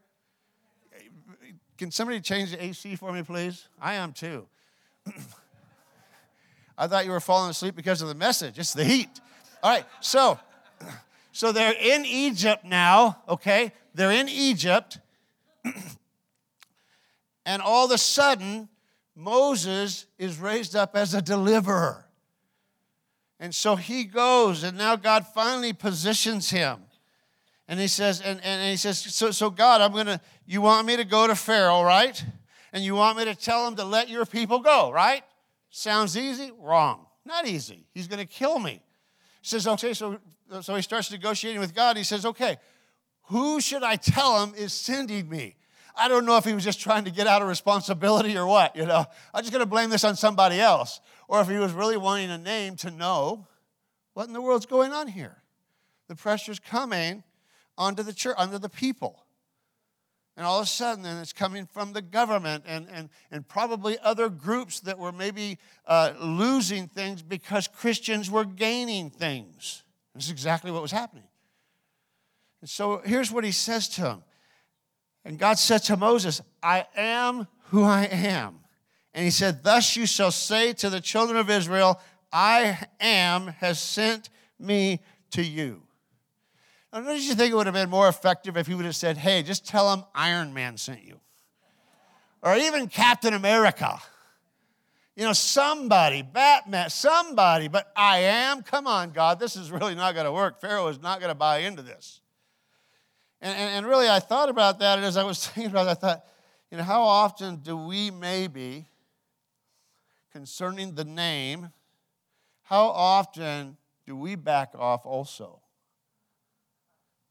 [1.79, 3.69] Can somebody change the AC for me, please?
[3.81, 4.47] I am too.
[6.79, 8.59] I thought you were falling asleep because of the message.
[8.59, 9.21] It's the heat.
[9.63, 10.39] All right, so
[11.39, 13.73] so they're in Egypt now, okay?
[13.95, 14.99] They're in Egypt.
[17.47, 18.69] and all of a sudden,
[19.19, 22.07] Moses is raised up as a deliverer.
[23.41, 26.79] And so he goes, and now God finally positions him.
[27.67, 30.97] And he says, and, and he says, so, so God, I'm gonna, you want me
[30.97, 32.25] to go to Pharaoh, right?
[32.73, 35.25] And you want me to tell him to let your people go, right?
[35.71, 36.53] Sounds easy?
[36.57, 37.05] Wrong.
[37.25, 37.87] Not easy.
[37.93, 38.81] He's gonna kill me.
[39.43, 40.19] He says, okay, so,
[40.61, 41.97] so he starts negotiating with God.
[41.97, 42.57] He says, okay,
[43.25, 45.57] who should I tell him is sending me?
[45.99, 48.77] I don't know if he was just trying to get out of responsibility or what,
[48.77, 49.05] you know.
[49.35, 51.01] I'm just going to blame this on somebody else.
[51.27, 53.47] Or if he was really wanting a name to know
[54.15, 55.37] what in the world's going on here.
[56.09, 57.23] The pressure's coming
[57.77, 59.25] onto the church, onto the people.
[60.37, 63.99] And all of a sudden, then it's coming from the government and, and, and probably
[63.99, 69.83] other groups that were maybe uh, losing things because Christians were gaining things.
[70.15, 71.25] This is exactly what was happening.
[72.61, 74.23] And so here's what he says to him.
[75.29, 78.61] And God said to Moses, I am who I am.
[79.13, 82.01] And he said, Thus you shall say to the children of Israel,
[82.33, 85.01] I am has sent me
[85.33, 85.83] to you.
[86.95, 89.19] Now, don't you think it would have been more effective if he would have said,
[89.19, 91.21] Hey, just tell them Iron Man sent you?
[92.41, 93.99] Or even Captain America.
[95.15, 98.63] You know, somebody, Batman, somebody, but I am.
[98.63, 100.59] Come on, God, this is really not going to work.
[100.59, 102.23] Pharaoh is not going to buy into this.
[103.41, 105.91] And, and, and, really, I thought about that, and as I was thinking about it,
[105.91, 106.25] I thought,
[106.71, 108.87] you know, how often do we maybe,
[110.33, 111.71] concerning the name,
[112.63, 115.61] how often do we back off also?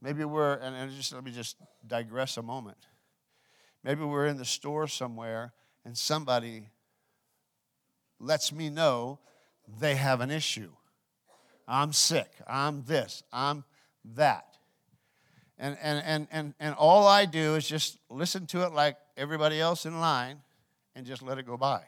[0.01, 2.77] Maybe we're, and, and just let me just digress a moment.
[3.83, 5.53] Maybe we're in the store somewhere
[5.85, 6.69] and somebody
[8.19, 9.19] lets me know
[9.79, 10.71] they have an issue.
[11.67, 12.31] I'm sick.
[12.47, 13.23] I'm this.
[13.31, 13.63] I'm
[14.15, 14.56] that.
[15.59, 19.59] And, and, and, and, and all I do is just listen to it like everybody
[19.59, 20.37] else in line
[20.95, 21.81] and just let it go by.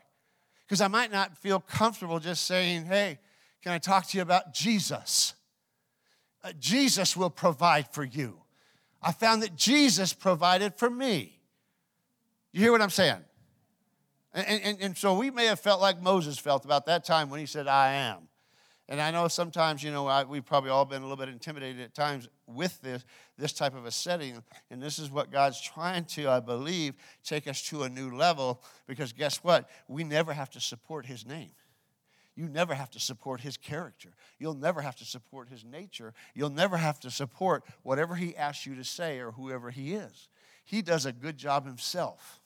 [0.65, 3.19] Because I might not feel comfortable just saying, hey,
[3.61, 5.33] can I talk to you about Jesus?
[6.43, 8.39] Uh, Jesus will provide for you.
[9.01, 11.39] I found that Jesus provided for me.
[12.51, 13.23] You hear what I'm saying?
[14.33, 17.39] And, and, and so we may have felt like Moses felt about that time when
[17.39, 18.27] he said, I am.
[18.87, 21.81] And I know sometimes, you know, I, we've probably all been a little bit intimidated
[21.81, 23.05] at times with this,
[23.39, 24.43] this type of a setting.
[24.69, 28.61] And this is what God's trying to, I believe, take us to a new level
[28.85, 29.69] because guess what?
[29.87, 31.51] We never have to support his name.
[32.35, 34.09] You never have to support his character.
[34.37, 36.13] You'll never have to support his nature.
[36.33, 40.29] You'll never have to support whatever he asks you to say or whoever he is.
[40.63, 42.39] He does a good job himself.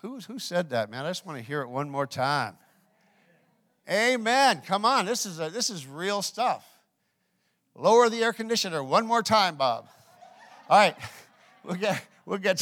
[0.00, 1.06] Who, who said that, man?
[1.06, 2.56] I just want to hear it one more time.
[3.88, 4.62] Amen.
[4.66, 6.66] Come on, this is, a, this is real stuff.
[7.74, 9.88] Lower the air conditioner one more time, Bob.
[10.68, 10.96] All right,
[11.64, 12.60] we'll get, we'll get,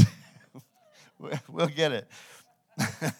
[1.49, 2.09] we'll get it.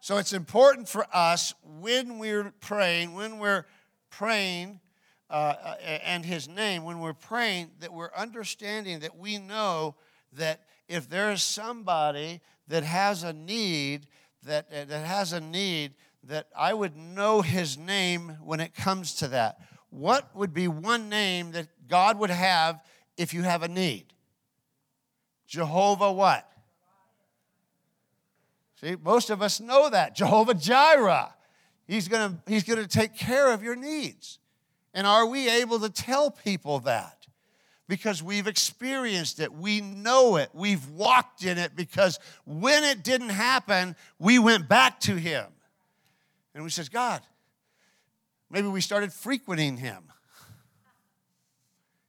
[0.00, 3.66] so it's important for us when we're praying, when we're
[4.10, 4.80] praying
[5.28, 9.96] uh, and His name, when we're praying, that we're understanding that we know
[10.32, 14.06] that if there is somebody that has a need,
[14.44, 19.28] that, that has a need, that I would know his name when it comes to
[19.28, 19.58] that.
[19.96, 22.82] What would be one name that God would have
[23.16, 24.04] if you have a need?
[25.46, 26.46] Jehovah what?
[28.80, 30.14] See, most of us know that.
[30.14, 31.32] Jehovah Jireh.
[31.86, 34.38] He's going he's to take care of your needs.
[34.92, 37.16] And are we able to tell people that?
[37.88, 39.52] because we've experienced it.
[39.52, 40.50] We know it.
[40.52, 45.46] We've walked in it because when it didn't happen, we went back to Him.
[46.54, 47.22] And we said, God,
[48.50, 50.04] maybe we started frequenting Him.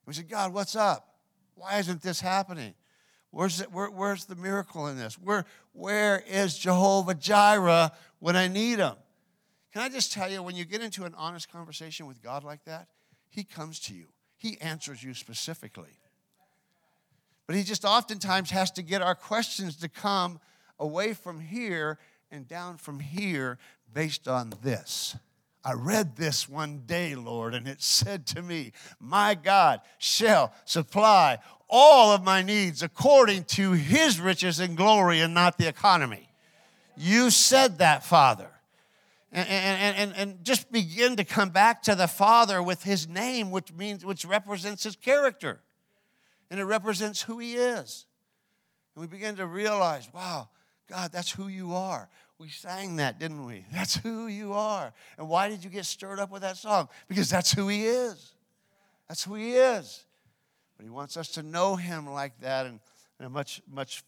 [0.06, 1.16] We said, God, what's up?
[1.56, 2.74] Why isn't this happening?
[3.32, 5.16] Where's, it, where, where's the miracle in this?
[5.16, 8.96] Where, where is Jehovah Jireh when I need Him?
[9.74, 12.64] Can I just tell you, when you get into an honest conversation with God like
[12.66, 12.88] that,
[13.30, 14.06] He comes to you.
[14.38, 15.98] He answers you specifically.
[17.48, 20.40] But he just oftentimes has to get our questions to come
[20.80, 21.98] away from here
[22.30, 23.58] and down from here
[23.94, 25.16] based on this.
[25.68, 31.40] I read this one day, Lord, and it said to me, My God shall supply
[31.68, 36.30] all of my needs according to his riches and glory and not the economy.
[36.96, 38.48] You said that, Father.
[39.34, 43.52] And, and, and, and just begin to come back to the Father with his name,
[43.52, 45.60] which means which represents his character.
[46.50, 48.06] And it represents who he is.
[48.96, 50.48] And we begin to realize, wow,
[50.90, 52.08] God, that's who you are.
[52.40, 53.66] We sang that, didn't we?
[53.74, 54.94] That's who you are.
[55.18, 56.88] And why did you get stirred up with that song?
[57.08, 58.34] Because that's who he is.
[59.08, 60.06] That's who he is.
[60.78, 62.80] But he wants us to know him like that in,
[63.20, 64.04] in a much, much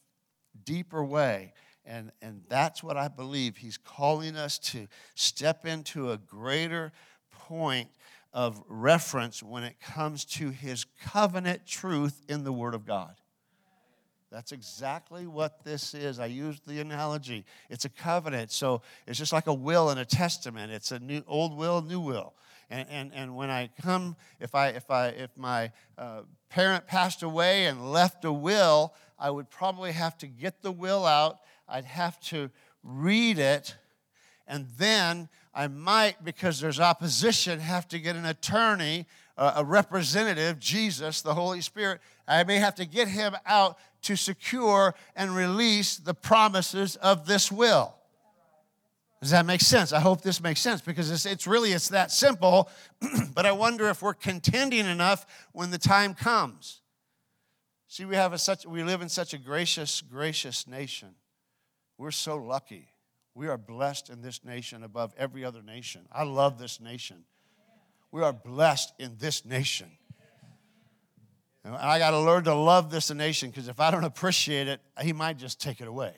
[0.64, 1.54] deeper way.
[1.86, 3.58] And, and that's what I believe.
[3.58, 6.92] He's calling us to step into a greater
[7.32, 7.90] point
[8.32, 13.16] of reference when it comes to his covenant truth in the Word of God.
[14.32, 16.20] That's exactly what this is.
[16.20, 17.46] I used the analogy.
[17.70, 18.52] It's a covenant.
[18.52, 20.72] So it's just like a will and a testament.
[20.72, 22.34] It's a new old will, new will.
[22.70, 27.24] And, and, and when I come, if, I, if, I, if my uh, parent passed
[27.24, 31.40] away and left a will, I would probably have to get the will out.
[31.68, 32.52] I'd have to
[32.84, 33.76] read it.
[34.48, 39.08] And then I might, because there's opposition, have to get an attorney,
[39.40, 42.02] a representative, Jesus, the Holy Spirit.
[42.28, 47.52] I may have to get him out to secure and release the promises of this
[47.52, 47.96] will.
[49.22, 49.92] Does that make sense?
[49.92, 52.70] I hope this makes sense because it's, it's really it's that simple.
[53.34, 56.82] but I wonder if we're contending enough when the time comes.
[57.88, 61.16] See, we have a such we live in such a gracious, gracious nation.
[61.98, 62.88] We're so lucky.
[63.36, 66.08] We are blessed in this nation above every other nation.
[66.12, 67.26] I love this nation.
[68.12, 69.92] We are blessed in this nation.
[71.64, 74.82] And I got to learn to love this nation because if I don't appreciate it,
[75.02, 76.14] he might just take it away.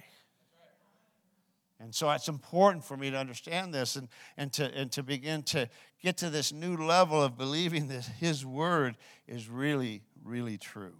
[1.80, 5.41] And so it's important for me to understand this and, and, to, and to begin
[5.43, 5.67] to
[6.01, 10.93] get to this new level of believing that his word is really, really true.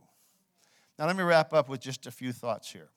[0.98, 2.90] Now, let me wrap up with just a few thoughts here.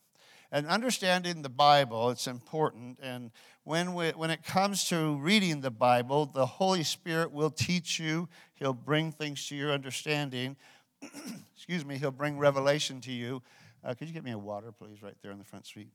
[0.53, 2.99] And understanding the Bible, it's important.
[3.03, 3.31] And
[3.65, 8.29] when, we, when it comes to reading the Bible, the Holy Spirit will teach you,
[8.55, 10.57] He'll bring things to your understanding.
[11.55, 13.43] excuse me, he'll bring revelation to you.
[13.83, 15.89] Uh, could you get me a water, please, right there in the front seat?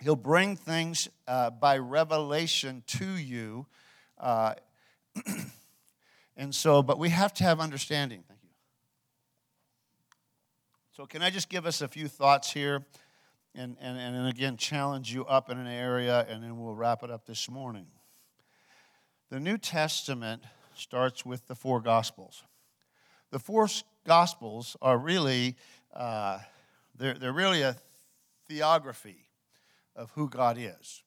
[0.00, 3.66] He'll bring things uh, by revelation to you.
[4.18, 4.54] Uh,
[6.36, 8.22] and so, but we have to have understanding.
[8.28, 8.48] Thank you.
[10.96, 12.84] So, can I just give us a few thoughts here?
[13.54, 17.10] And, and, and again, challenge you up in an area, and then we'll wrap it
[17.10, 17.86] up this morning.
[19.28, 20.42] The New Testament
[20.74, 22.44] starts with the four Gospels.
[23.30, 23.68] The four
[24.06, 25.56] Gospels are really,
[25.94, 26.38] uh,
[26.96, 27.76] they're, they're really a
[28.50, 29.28] theography
[29.94, 31.02] of who God is.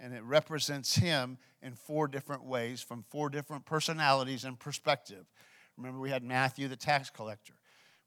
[0.00, 5.26] And it represents Him in four different ways from four different personalities and perspective.
[5.76, 7.54] Remember, we had Matthew, the tax collector,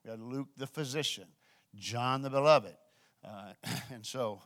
[0.03, 1.27] we had Luke, the physician,
[1.75, 2.75] John, the beloved.
[3.23, 3.53] Uh,
[3.93, 4.41] and so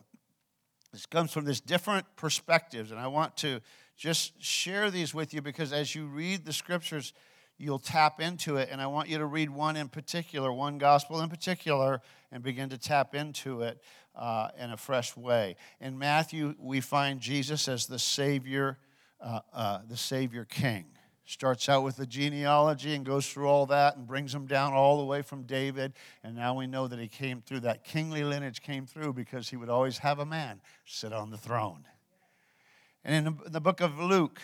[0.92, 2.90] this comes from this different perspectives.
[2.90, 3.60] And I want to
[3.96, 7.12] just share these with you because as you read the scriptures,
[7.58, 8.68] you'll tap into it.
[8.70, 12.68] And I want you to read one in particular, one gospel in particular, and begin
[12.70, 13.82] to tap into it
[14.14, 15.56] uh, in a fresh way.
[15.80, 18.78] In Matthew, we find Jesus as the Savior,
[19.20, 20.86] uh, uh, the Savior King.
[21.28, 24.98] Starts out with the genealogy and goes through all that and brings him down all
[24.98, 25.92] the way from David.
[26.22, 29.56] And now we know that he came through, that kingly lineage came through because he
[29.56, 31.84] would always have a man sit on the throne.
[33.04, 34.40] And in the book of Luke,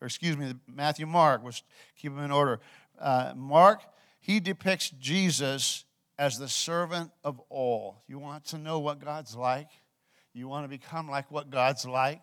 [0.00, 1.62] or excuse me, Matthew, Mark, was
[1.96, 2.60] keep them in order.
[2.98, 3.82] Uh, Mark,
[4.18, 5.84] he depicts Jesus
[6.18, 8.02] as the servant of all.
[8.08, 9.68] You want to know what God's like?
[10.32, 12.22] You want to become like what God's like?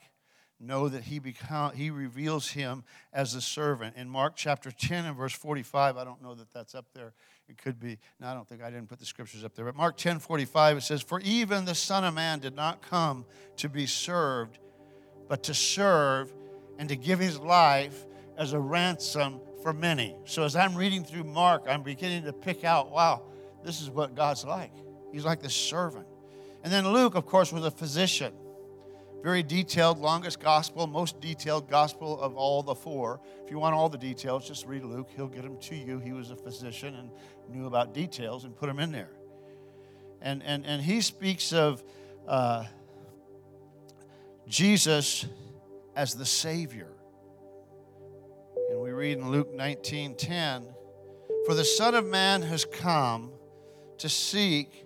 [0.61, 3.95] Know that he, become, he reveals him as a servant.
[3.95, 7.13] In Mark chapter 10 and verse 45, I don't know that that's up there.
[7.47, 7.97] It could be.
[8.19, 9.65] No, I don't think I didn't put the scriptures up there.
[9.65, 13.25] But Mark 10 45, it says, For even the Son of Man did not come
[13.57, 14.59] to be served,
[15.29, 16.33] but to serve
[16.77, 18.05] and to give his life
[18.37, 20.15] as a ransom for many.
[20.25, 23.23] So as I'm reading through Mark, I'm beginning to pick out, wow,
[23.63, 24.71] this is what God's like.
[25.11, 26.05] He's like the servant.
[26.63, 28.33] And then Luke, of course, was a physician.
[29.21, 33.19] Very detailed, longest gospel, most detailed gospel of all the four.
[33.43, 35.10] If you want all the details, just read Luke.
[35.13, 35.99] He'll get them to you.
[35.99, 37.10] He was a physician and
[37.49, 39.12] knew about details and put them in there.
[40.21, 41.84] And, and, and he speaks of
[42.27, 42.65] uh,
[44.47, 45.25] Jesus
[45.95, 46.91] as the Savior.
[48.69, 50.63] And we read in Luke 19 10,
[51.45, 53.32] For the Son of Man has come
[53.97, 54.86] to seek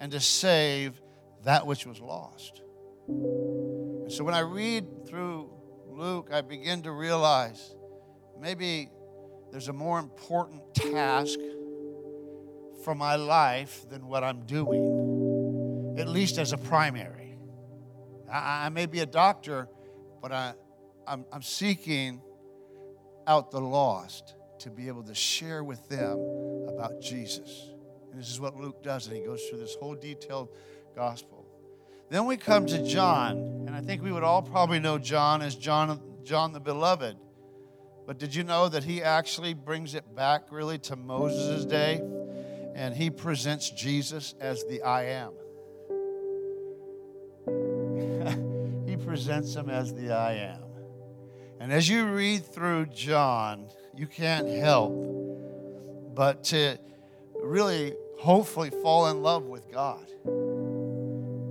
[0.00, 1.00] and to save
[1.44, 2.60] that which was lost.
[4.10, 5.48] And so when I read through
[5.86, 7.76] Luke, I begin to realize
[8.40, 8.90] maybe
[9.52, 11.38] there's a more important task
[12.82, 17.36] for my life than what I'm doing, at least as a primary.
[18.28, 19.68] I, I may be a doctor,
[20.20, 20.54] but I,
[21.06, 22.20] I'm, I'm seeking
[23.28, 26.18] out the lost to be able to share with them
[26.68, 27.70] about Jesus.
[28.10, 30.48] And this is what Luke does, and he goes through this whole detailed
[30.96, 31.39] gospel.
[32.10, 33.36] Then we come to John,
[33.66, 37.16] and I think we would all probably know John as John, John the Beloved.
[38.04, 42.02] But did you know that he actually brings it back really to Moses' day?
[42.74, 45.32] And he presents Jesus as the I am.
[48.86, 50.62] he presents him as the I am.
[51.60, 54.92] And as you read through John, you can't help
[56.14, 56.76] but to
[57.40, 60.04] really, hopefully, fall in love with God.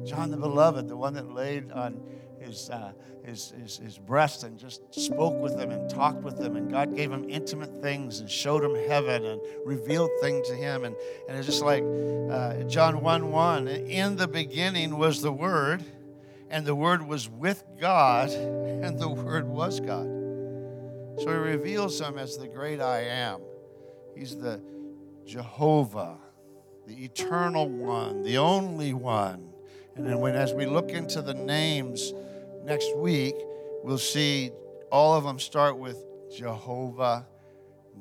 [0.10, 2.02] John the Beloved, the one that laid on
[2.40, 2.94] his, uh,
[3.24, 6.96] his, his, his breast and just spoke with him and talked with him, and God
[6.96, 10.84] gave him intimate things and showed him heaven and revealed things to him.
[10.84, 10.96] And,
[11.28, 11.84] and it's just like
[12.32, 15.84] uh, John 1 1 In the beginning was the Word,
[16.50, 20.08] and the Word was with God, and the Word was God.
[21.20, 23.42] So he reveals him as the great I am.
[24.18, 24.60] He's the
[25.28, 26.18] Jehovah,
[26.88, 29.49] the eternal one, the only one
[30.00, 32.14] and then when as we look into the names
[32.64, 33.36] next week,
[33.84, 34.50] we'll see
[34.94, 35.98] all of them start with
[36.34, 37.28] Jehovah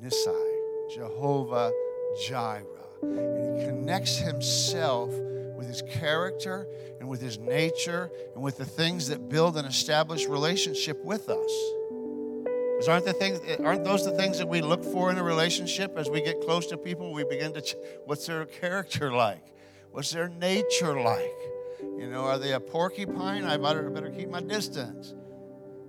[0.01, 1.73] Nissi, Jehovah
[2.25, 2.63] Jireh.
[3.03, 5.11] And he connects himself
[5.57, 6.69] with his character
[7.01, 11.51] and with his nature and with the things that build and establish relationship with us.
[12.77, 15.99] Because aren't the things aren't those the things that we look for in a relationship
[15.99, 17.13] as we get close to people?
[17.13, 19.43] We begin to what's their character like?
[19.91, 21.58] What's their nature like?
[21.81, 23.45] You know, are they a porcupine?
[23.45, 25.15] I better, better keep my distance.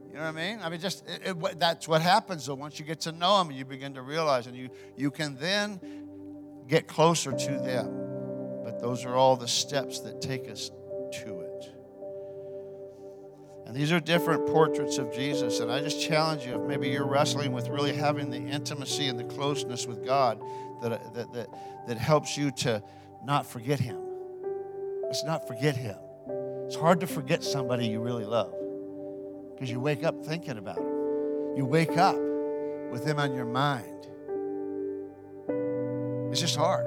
[0.10, 0.60] You know what I mean?
[0.62, 2.44] I mean, just it, it, that's what happens.
[2.44, 5.36] So once you get to know them, you begin to realize, and you you can
[5.38, 5.80] then
[6.68, 8.64] get closer to them.
[8.64, 10.70] But those are all the steps that take us
[11.24, 11.74] to it.
[13.66, 15.60] And these are different portraits of Jesus.
[15.60, 19.20] And I just challenge you if maybe you're wrestling with really having the intimacy and
[19.20, 20.42] the closeness with God
[20.82, 21.48] that, that, that,
[21.88, 22.82] that helps you to
[23.24, 24.09] not forget Him
[25.10, 25.98] Let's not forget him.
[26.68, 28.54] It's hard to forget somebody you really love
[29.56, 31.58] because you wake up thinking about him.
[31.58, 32.16] You wake up
[32.92, 34.06] with him on your mind.
[36.32, 36.86] It's just hard.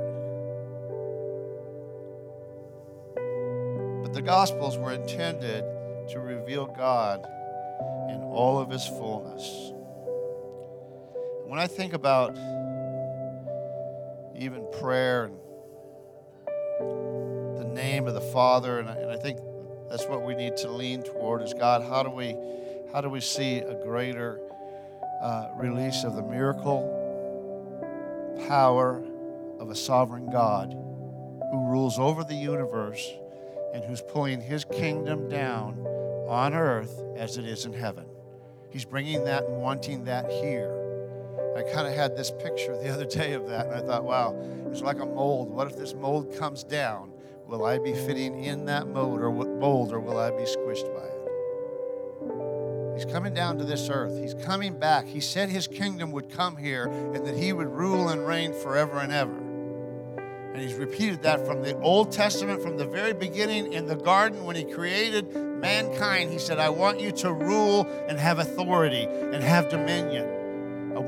[4.05, 5.64] But the Gospels were intended
[6.11, 7.27] to reveal God
[8.09, 9.73] in all of his fullness.
[11.49, 12.37] When I think about
[14.37, 15.37] even prayer and
[17.73, 19.39] name of the Father, and I, and I think
[19.91, 22.37] that's what we need to lean toward is God, how do we,
[22.93, 24.41] how do we see a greater
[25.23, 26.99] uh, release of the miracle
[28.49, 29.03] power
[29.61, 33.07] of a sovereign God who rules over the universe
[33.75, 35.79] and who's pulling his kingdom down
[36.29, 38.07] on earth as it is in heaven.
[38.70, 40.79] He's bringing that and wanting that here.
[41.57, 44.35] I kind of had this picture the other day of that, and I thought, wow,
[44.70, 45.51] it's like a mold.
[45.51, 47.12] What if this mold comes down
[47.53, 51.05] Will I be fitting in that mold or mold or will I be squished by
[51.05, 52.96] it?
[52.96, 54.18] He's coming down to this earth.
[54.18, 55.05] He's coming back.
[55.05, 59.00] He said his kingdom would come here and that he would rule and reign forever
[59.00, 59.36] and ever.
[60.55, 64.46] And he's repeated that from the Old Testament, from the very beginning in the garden
[64.46, 66.32] when he created mankind.
[66.32, 70.41] He said, I want you to rule and have authority and have dominion.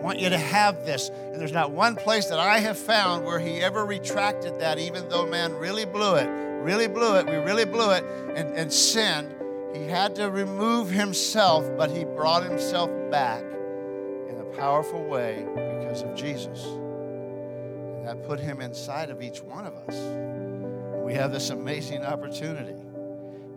[0.03, 1.09] Want you to have this.
[1.09, 5.09] And there's not one place that I have found where he ever retracted that, even
[5.09, 8.05] though man really blew it, really blew it, we really blew it,
[8.36, 9.34] and, and sinned.
[9.74, 16.03] He had to remove himself, but he brought himself back in a powerful way because
[16.03, 16.64] of Jesus.
[16.64, 19.97] And that put him inside of each one of us.
[21.03, 22.84] We have this amazing opportunity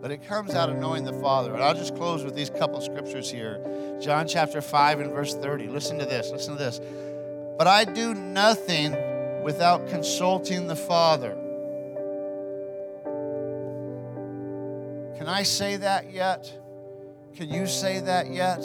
[0.00, 1.52] but it comes out of knowing the Father.
[1.52, 3.60] And I'll just close with these couple scriptures here.
[4.00, 5.68] John chapter 5 and verse 30.
[5.68, 6.30] Listen to this.
[6.30, 6.80] Listen to this.
[7.58, 8.92] But I do nothing
[9.42, 11.36] without consulting the Father.
[15.18, 16.52] Can I say that yet?
[17.34, 18.60] Can you say that yet?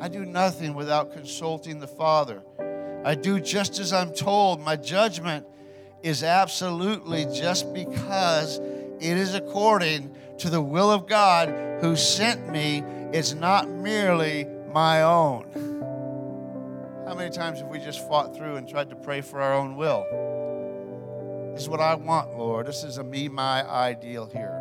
[0.00, 2.42] I do nothing without consulting the Father.
[3.04, 4.60] I do just as I'm told.
[4.60, 5.46] My judgment
[6.02, 8.60] is absolutely just because
[9.00, 11.48] it is according to the will of God
[11.80, 12.82] who sent me.
[13.12, 15.44] It's not merely my own.
[17.06, 19.76] How many times have we just fought through and tried to pray for our own
[19.76, 20.04] will?
[21.52, 22.66] This is what I want, Lord.
[22.66, 24.54] This is a me, my ideal here.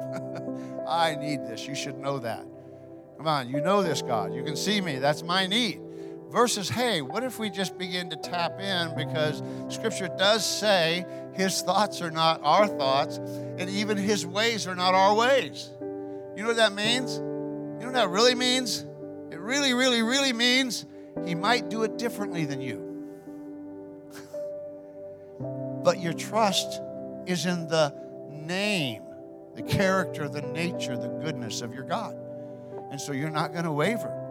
[0.87, 1.67] I need this.
[1.67, 2.45] You should know that.
[3.17, 4.33] Come on, you know this, God.
[4.33, 4.97] You can see me.
[4.97, 5.81] That's my need.
[6.29, 11.61] Versus, hey, what if we just begin to tap in because Scripture does say His
[11.61, 15.69] thoughts are not our thoughts, and even His ways are not our ways.
[15.81, 17.15] You know what that means?
[17.15, 18.85] You know what that really means?
[19.31, 20.85] It really, really, really means
[21.25, 22.83] He might do it differently than you.
[25.83, 26.81] but your trust
[27.25, 27.93] is in the
[28.29, 29.03] name,
[29.55, 32.17] the character, the nature, the goodness of your God.
[32.91, 34.26] And so you're not going to waver.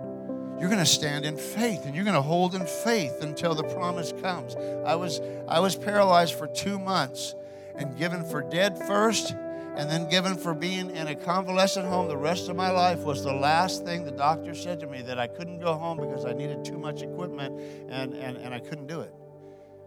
[0.58, 3.64] You're going to stand in faith and you're going to hold in faith until the
[3.64, 4.56] promise comes.
[4.86, 7.34] I was, I was paralyzed for two months
[7.74, 9.32] and given for dead first
[9.76, 13.22] and then given for being in a convalescent home the rest of my life was
[13.22, 16.32] the last thing the doctor said to me that I couldn't go home because I
[16.32, 19.12] needed too much equipment and, and, and I couldn't do it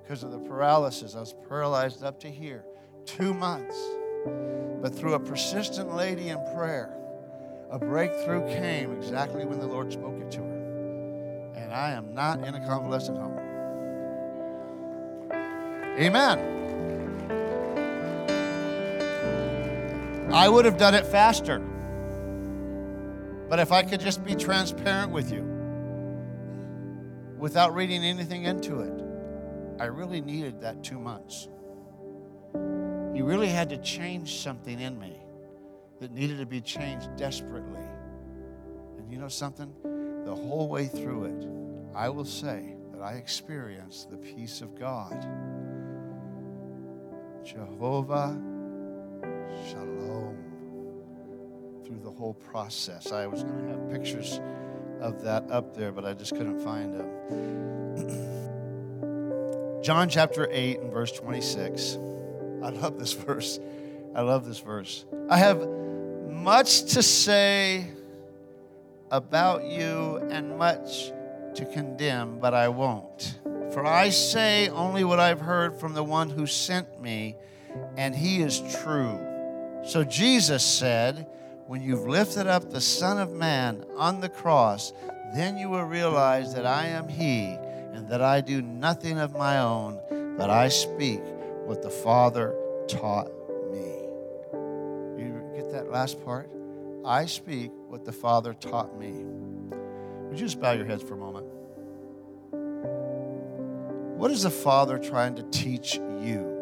[0.04, 1.16] because of the paralysis.
[1.16, 2.64] I was paralyzed up to here,
[3.06, 3.78] two months.
[4.82, 6.96] But through a persistent lady in prayer,
[7.70, 10.49] a breakthrough came exactly when the Lord spoke it to her.
[11.70, 13.38] And I am not in a convalescent home.
[16.00, 16.40] Amen.
[20.34, 21.60] I would have done it faster.
[23.50, 25.44] But if I could just be transparent with you
[27.38, 29.04] without reading anything into it,
[29.80, 31.50] I really needed that two months.
[33.14, 35.22] He really had to change something in me
[36.00, 37.86] that needed to be changed desperately.
[38.98, 39.72] And you know something?
[40.30, 41.48] The whole way through it,
[41.96, 45.20] I will say that I experienced the peace of God.
[47.44, 48.40] Jehovah
[49.68, 50.38] Shalom
[51.84, 53.12] through the whole process.
[53.12, 54.40] I was going to have pictures
[55.02, 57.10] of that up there, but I just couldn't find them.
[59.84, 61.98] John chapter 8 and verse 26.
[62.62, 63.60] I love this verse.
[64.14, 65.06] I love this verse.
[65.28, 65.68] I have
[66.30, 67.94] much to say
[69.12, 71.12] about you and much
[71.56, 73.40] to condemn, but I won't.
[73.72, 77.36] For I say only what I've heard from the one who sent me,
[77.98, 79.20] and he is true.
[79.86, 81.28] So Jesus said,
[81.68, 84.94] When you've lifted up the Son of Man on the cross,
[85.34, 87.56] then you will realize that I am he,
[87.94, 90.00] and that I do nothing of my own,
[90.38, 91.22] but I speak
[91.66, 92.56] what the Father
[92.88, 93.32] taught
[93.72, 93.86] me.
[95.22, 96.50] You get that last part?
[97.06, 99.12] I speak what the Father taught me.
[99.12, 101.48] Would you just bow your heads for a moment?
[104.18, 106.56] What is the Father trying to teach you?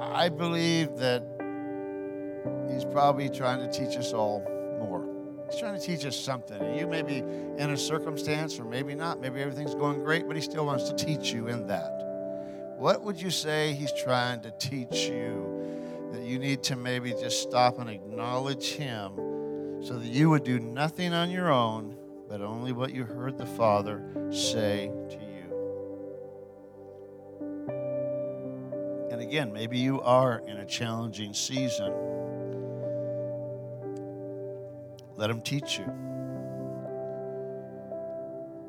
[0.00, 1.22] I believe that
[2.72, 4.40] He's probably trying to teach us all
[4.78, 5.06] more.
[5.50, 6.76] He's trying to teach us something.
[6.76, 9.20] You may be in a circumstance, or maybe not.
[9.20, 12.74] Maybe everything's going great, but He still wants to teach you in that.
[12.78, 15.57] What would you say He's trying to teach you
[16.12, 19.12] that you need to maybe just stop and acknowledge Him
[19.82, 21.96] so that you would do nothing on your own,
[22.28, 25.28] but only what you heard the Father say to you.
[29.10, 31.92] And again, maybe you are in a challenging season.
[35.16, 35.86] Let Him teach you.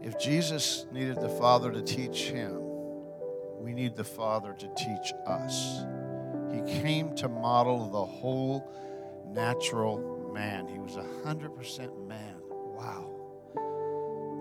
[0.01, 2.59] If Jesus needed the Father to teach Him,
[3.59, 5.83] we need the Father to teach us.
[6.51, 8.71] He came to model the whole
[9.27, 10.67] natural man.
[10.67, 12.35] He was 100% man.
[12.49, 13.15] Wow.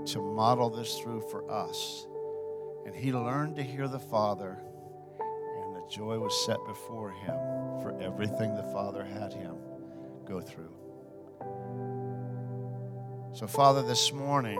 [0.06, 2.06] To model this through for us.
[2.86, 4.58] And he learned to hear the Father,
[5.20, 7.36] and the joy was set before him
[7.82, 9.56] for everything the Father had him
[10.24, 10.72] go through.
[13.34, 14.58] So, Father, this morning,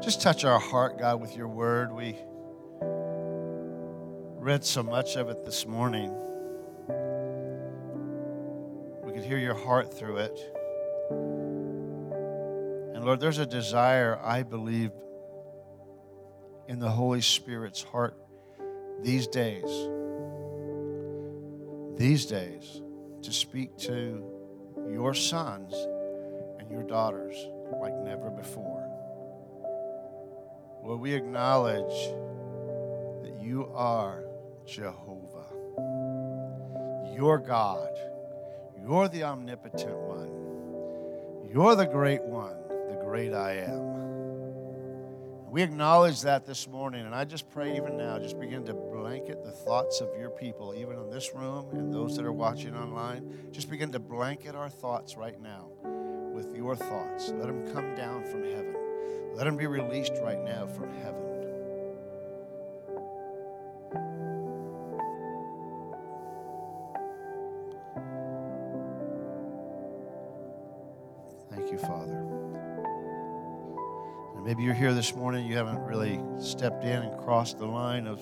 [0.00, 1.92] just touch our heart, God, with your word.
[1.92, 2.16] We
[4.40, 6.10] read so much of it this morning.
[9.04, 10.56] We could hear your heart through it.
[12.94, 14.92] And Lord, there's a desire, I believe,
[16.68, 18.16] in the Holy Spirit's heart
[19.02, 19.68] these days,
[21.98, 22.80] these days,
[23.20, 24.24] to speak to
[24.90, 25.74] your sons
[26.58, 27.36] and your daughters
[27.78, 28.88] like never before.
[30.82, 31.92] Lord, we acknowledge
[33.22, 34.24] that you are
[34.66, 35.46] Jehovah.
[37.14, 37.90] You're God.
[38.82, 41.50] You're the omnipotent one.
[41.52, 43.90] You're the great one, the great I am.
[45.50, 49.42] We acknowledge that this morning, and I just pray even now, just begin to blanket
[49.42, 53.48] the thoughts of your people, even in this room and those that are watching online.
[53.50, 55.68] Just begin to blanket our thoughts right now
[56.32, 57.30] with your thoughts.
[57.30, 58.76] Let them come down from heaven.
[59.34, 61.39] Let them be released right now from heaven.
[74.70, 78.20] You're here this morning, you haven't really stepped in and crossed the line of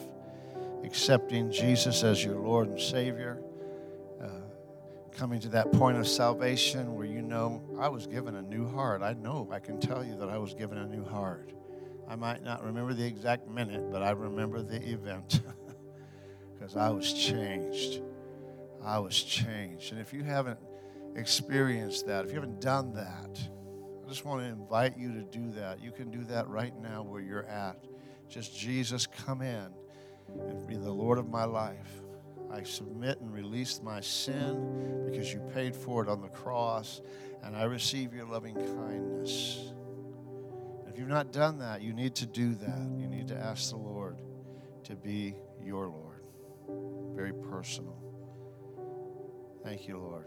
[0.83, 3.43] accepting Jesus as your Lord and Savior.
[4.19, 4.31] Uh,
[5.13, 9.03] coming to that point of salvation where you know, I was given a new heart.
[9.03, 11.53] I know, I can tell you that I was given a new heart.
[12.09, 15.43] I might not remember the exact minute, but I remember the event
[16.55, 18.01] because I was changed.
[18.83, 19.93] I was changed.
[19.93, 20.61] And if you haven't
[21.15, 23.39] experienced that, if you haven't done that,
[24.09, 25.83] just want to invite you to do that.
[25.83, 27.85] You can do that right now where you're at.
[28.29, 29.69] Just Jesus, come in
[30.49, 32.03] and be the Lord of my life.
[32.51, 37.03] I submit and release my sin because you paid for it on the cross,
[37.43, 39.73] and I receive your loving kindness.
[40.89, 42.91] If you've not done that, you need to do that.
[42.97, 44.19] You need to ask the Lord
[44.85, 46.23] to be your Lord.
[47.15, 47.97] Very personal.
[49.63, 50.27] Thank you, Lord.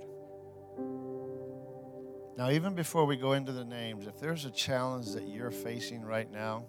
[2.37, 6.01] Now, even before we go into the names, if there's a challenge that you're facing
[6.01, 6.65] right now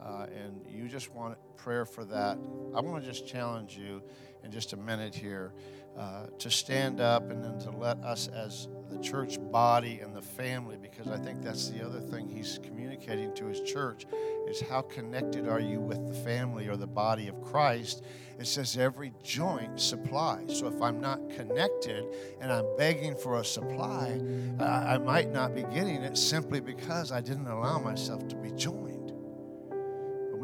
[0.00, 2.38] uh, and you just want prayer for that,
[2.74, 4.02] I want to just challenge you
[4.44, 5.54] in just a minute here
[5.98, 10.22] uh, to stand up and then to let us as the church body and the
[10.22, 14.06] family, because I think that's the other thing he's communicating to his church,
[14.46, 18.04] is how connected are you with the family or the body of Christ?
[18.38, 20.58] It says every joint supplies.
[20.58, 22.04] So if I'm not connected
[22.40, 24.20] and I'm begging for a supply,
[24.60, 28.95] I might not be getting it simply because I didn't allow myself to be joined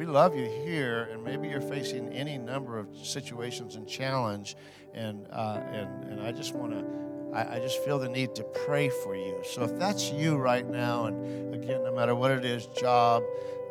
[0.02, 4.56] we love you here, and maybe you're facing any number of situations and challenge,
[4.94, 6.84] and uh, and and I just want to.
[7.32, 9.40] I, I just feel the need to pray for you.
[9.44, 13.22] So if that's you right now, and again, no matter what it is, job,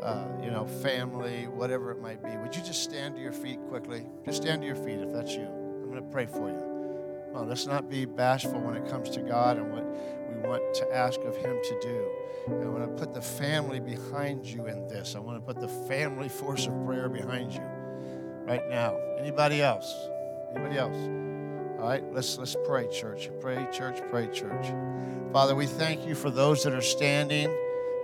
[0.01, 3.59] uh, you know, family, whatever it might be, would you just stand to your feet
[3.67, 4.05] quickly?
[4.23, 5.43] Just stand to your feet if that's you.
[5.43, 6.63] I'm going to pray for you.
[7.33, 9.83] Well, let's not be bashful when it comes to God and what
[10.47, 12.07] want to ask of Him to do.
[12.47, 15.15] I want to put the family behind you in this.
[15.15, 17.61] I want to put the family force of prayer behind you
[18.45, 18.97] right now.
[19.19, 19.93] Anybody else?
[20.55, 20.97] Anybody else?
[21.79, 23.29] All right, let's let's pray, church.
[23.39, 24.67] Pray, church, pray, church.
[25.31, 27.49] Father, we thank you for those that are standing.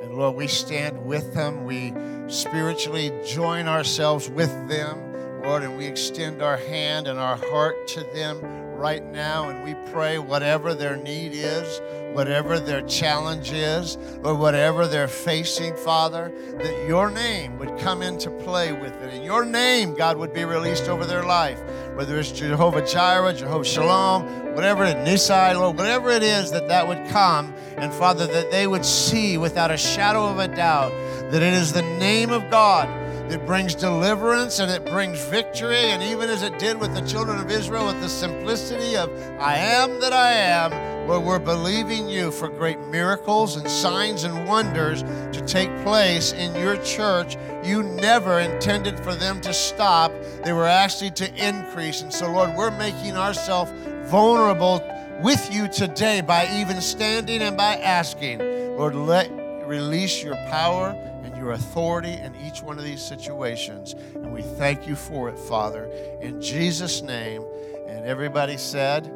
[0.02, 1.66] And Lord, we stand with them.
[1.66, 1.94] We
[2.28, 8.04] spiritually join ourselves with them, Lord, and we extend our hand and our heart to
[8.14, 8.40] them
[8.78, 9.50] right now.
[9.50, 11.82] And we pray whatever their need is,
[12.14, 18.30] whatever their challenge is, or whatever they're facing, Father, that your name would come into
[18.30, 19.14] play with it.
[19.14, 21.62] And your name, God, would be released over their life.
[21.96, 26.68] Whether it's Jehovah Jireh, Jehovah Shalom, whatever it is, Nissi, Lord, whatever it is that
[26.68, 27.54] that would come.
[27.78, 30.92] And Father, that they would see without a shadow of a doubt
[31.32, 32.88] that it is the name of God
[33.30, 35.76] that brings deliverance and it brings victory.
[35.78, 39.10] And even as it did with the children of Israel, with the simplicity of,
[39.40, 44.48] I am that I am, where we're believing you for great miracles and signs and
[44.48, 47.38] wonders to take place in your church.
[47.64, 50.12] You never intended for them to stop,
[50.44, 52.02] they were actually to increase.
[52.02, 53.72] And so, Lord, we're making ourselves
[54.10, 54.82] vulnerable
[55.22, 58.40] with you today by even standing and by asking.
[58.78, 59.30] Lord, let
[59.66, 60.96] release your power
[61.38, 63.94] your authority in each one of these situations.
[64.16, 65.86] And we thank you for it, Father.
[66.22, 67.44] In Jesus' name.
[67.88, 69.12] And everybody said,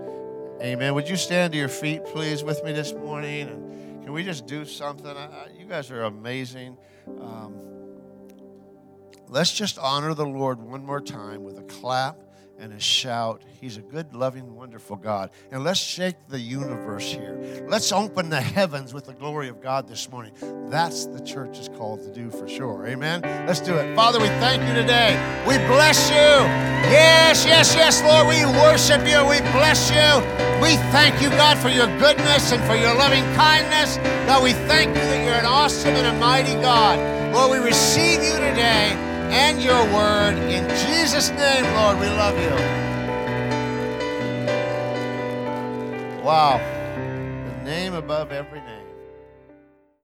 [0.61, 0.93] Amen.
[0.93, 3.49] Would you stand to your feet, please, with me this morning?
[3.49, 5.07] And can we just do something?
[5.07, 6.77] I, you guys are amazing.
[7.19, 7.55] Um,
[9.27, 12.21] let's just honor the Lord one more time with a clap
[12.61, 13.41] and a shout.
[13.59, 15.31] He's a good, loving, wonderful God.
[15.51, 17.65] And let's shake the universe here.
[17.67, 20.33] Let's open the heavens with the glory of God this morning.
[20.69, 22.85] That's the church is called to do for sure.
[22.85, 23.21] Amen.
[23.47, 23.95] Let's do it.
[23.95, 25.17] Father, we thank you today.
[25.47, 26.15] We bless you.
[26.15, 28.27] Yes, yes, yes, Lord.
[28.27, 29.25] We worship you.
[29.27, 30.21] We bless you.
[30.61, 33.97] We thank you, God, for your goodness and for your loving kindness.
[34.27, 37.33] God, we thank you that you're an awesome and a mighty God.
[37.33, 40.35] Lord, we receive you today and your word.
[40.49, 42.51] In Jesus' name, Lord, we love you.
[46.21, 46.59] Wow.
[47.47, 48.70] The name above every name.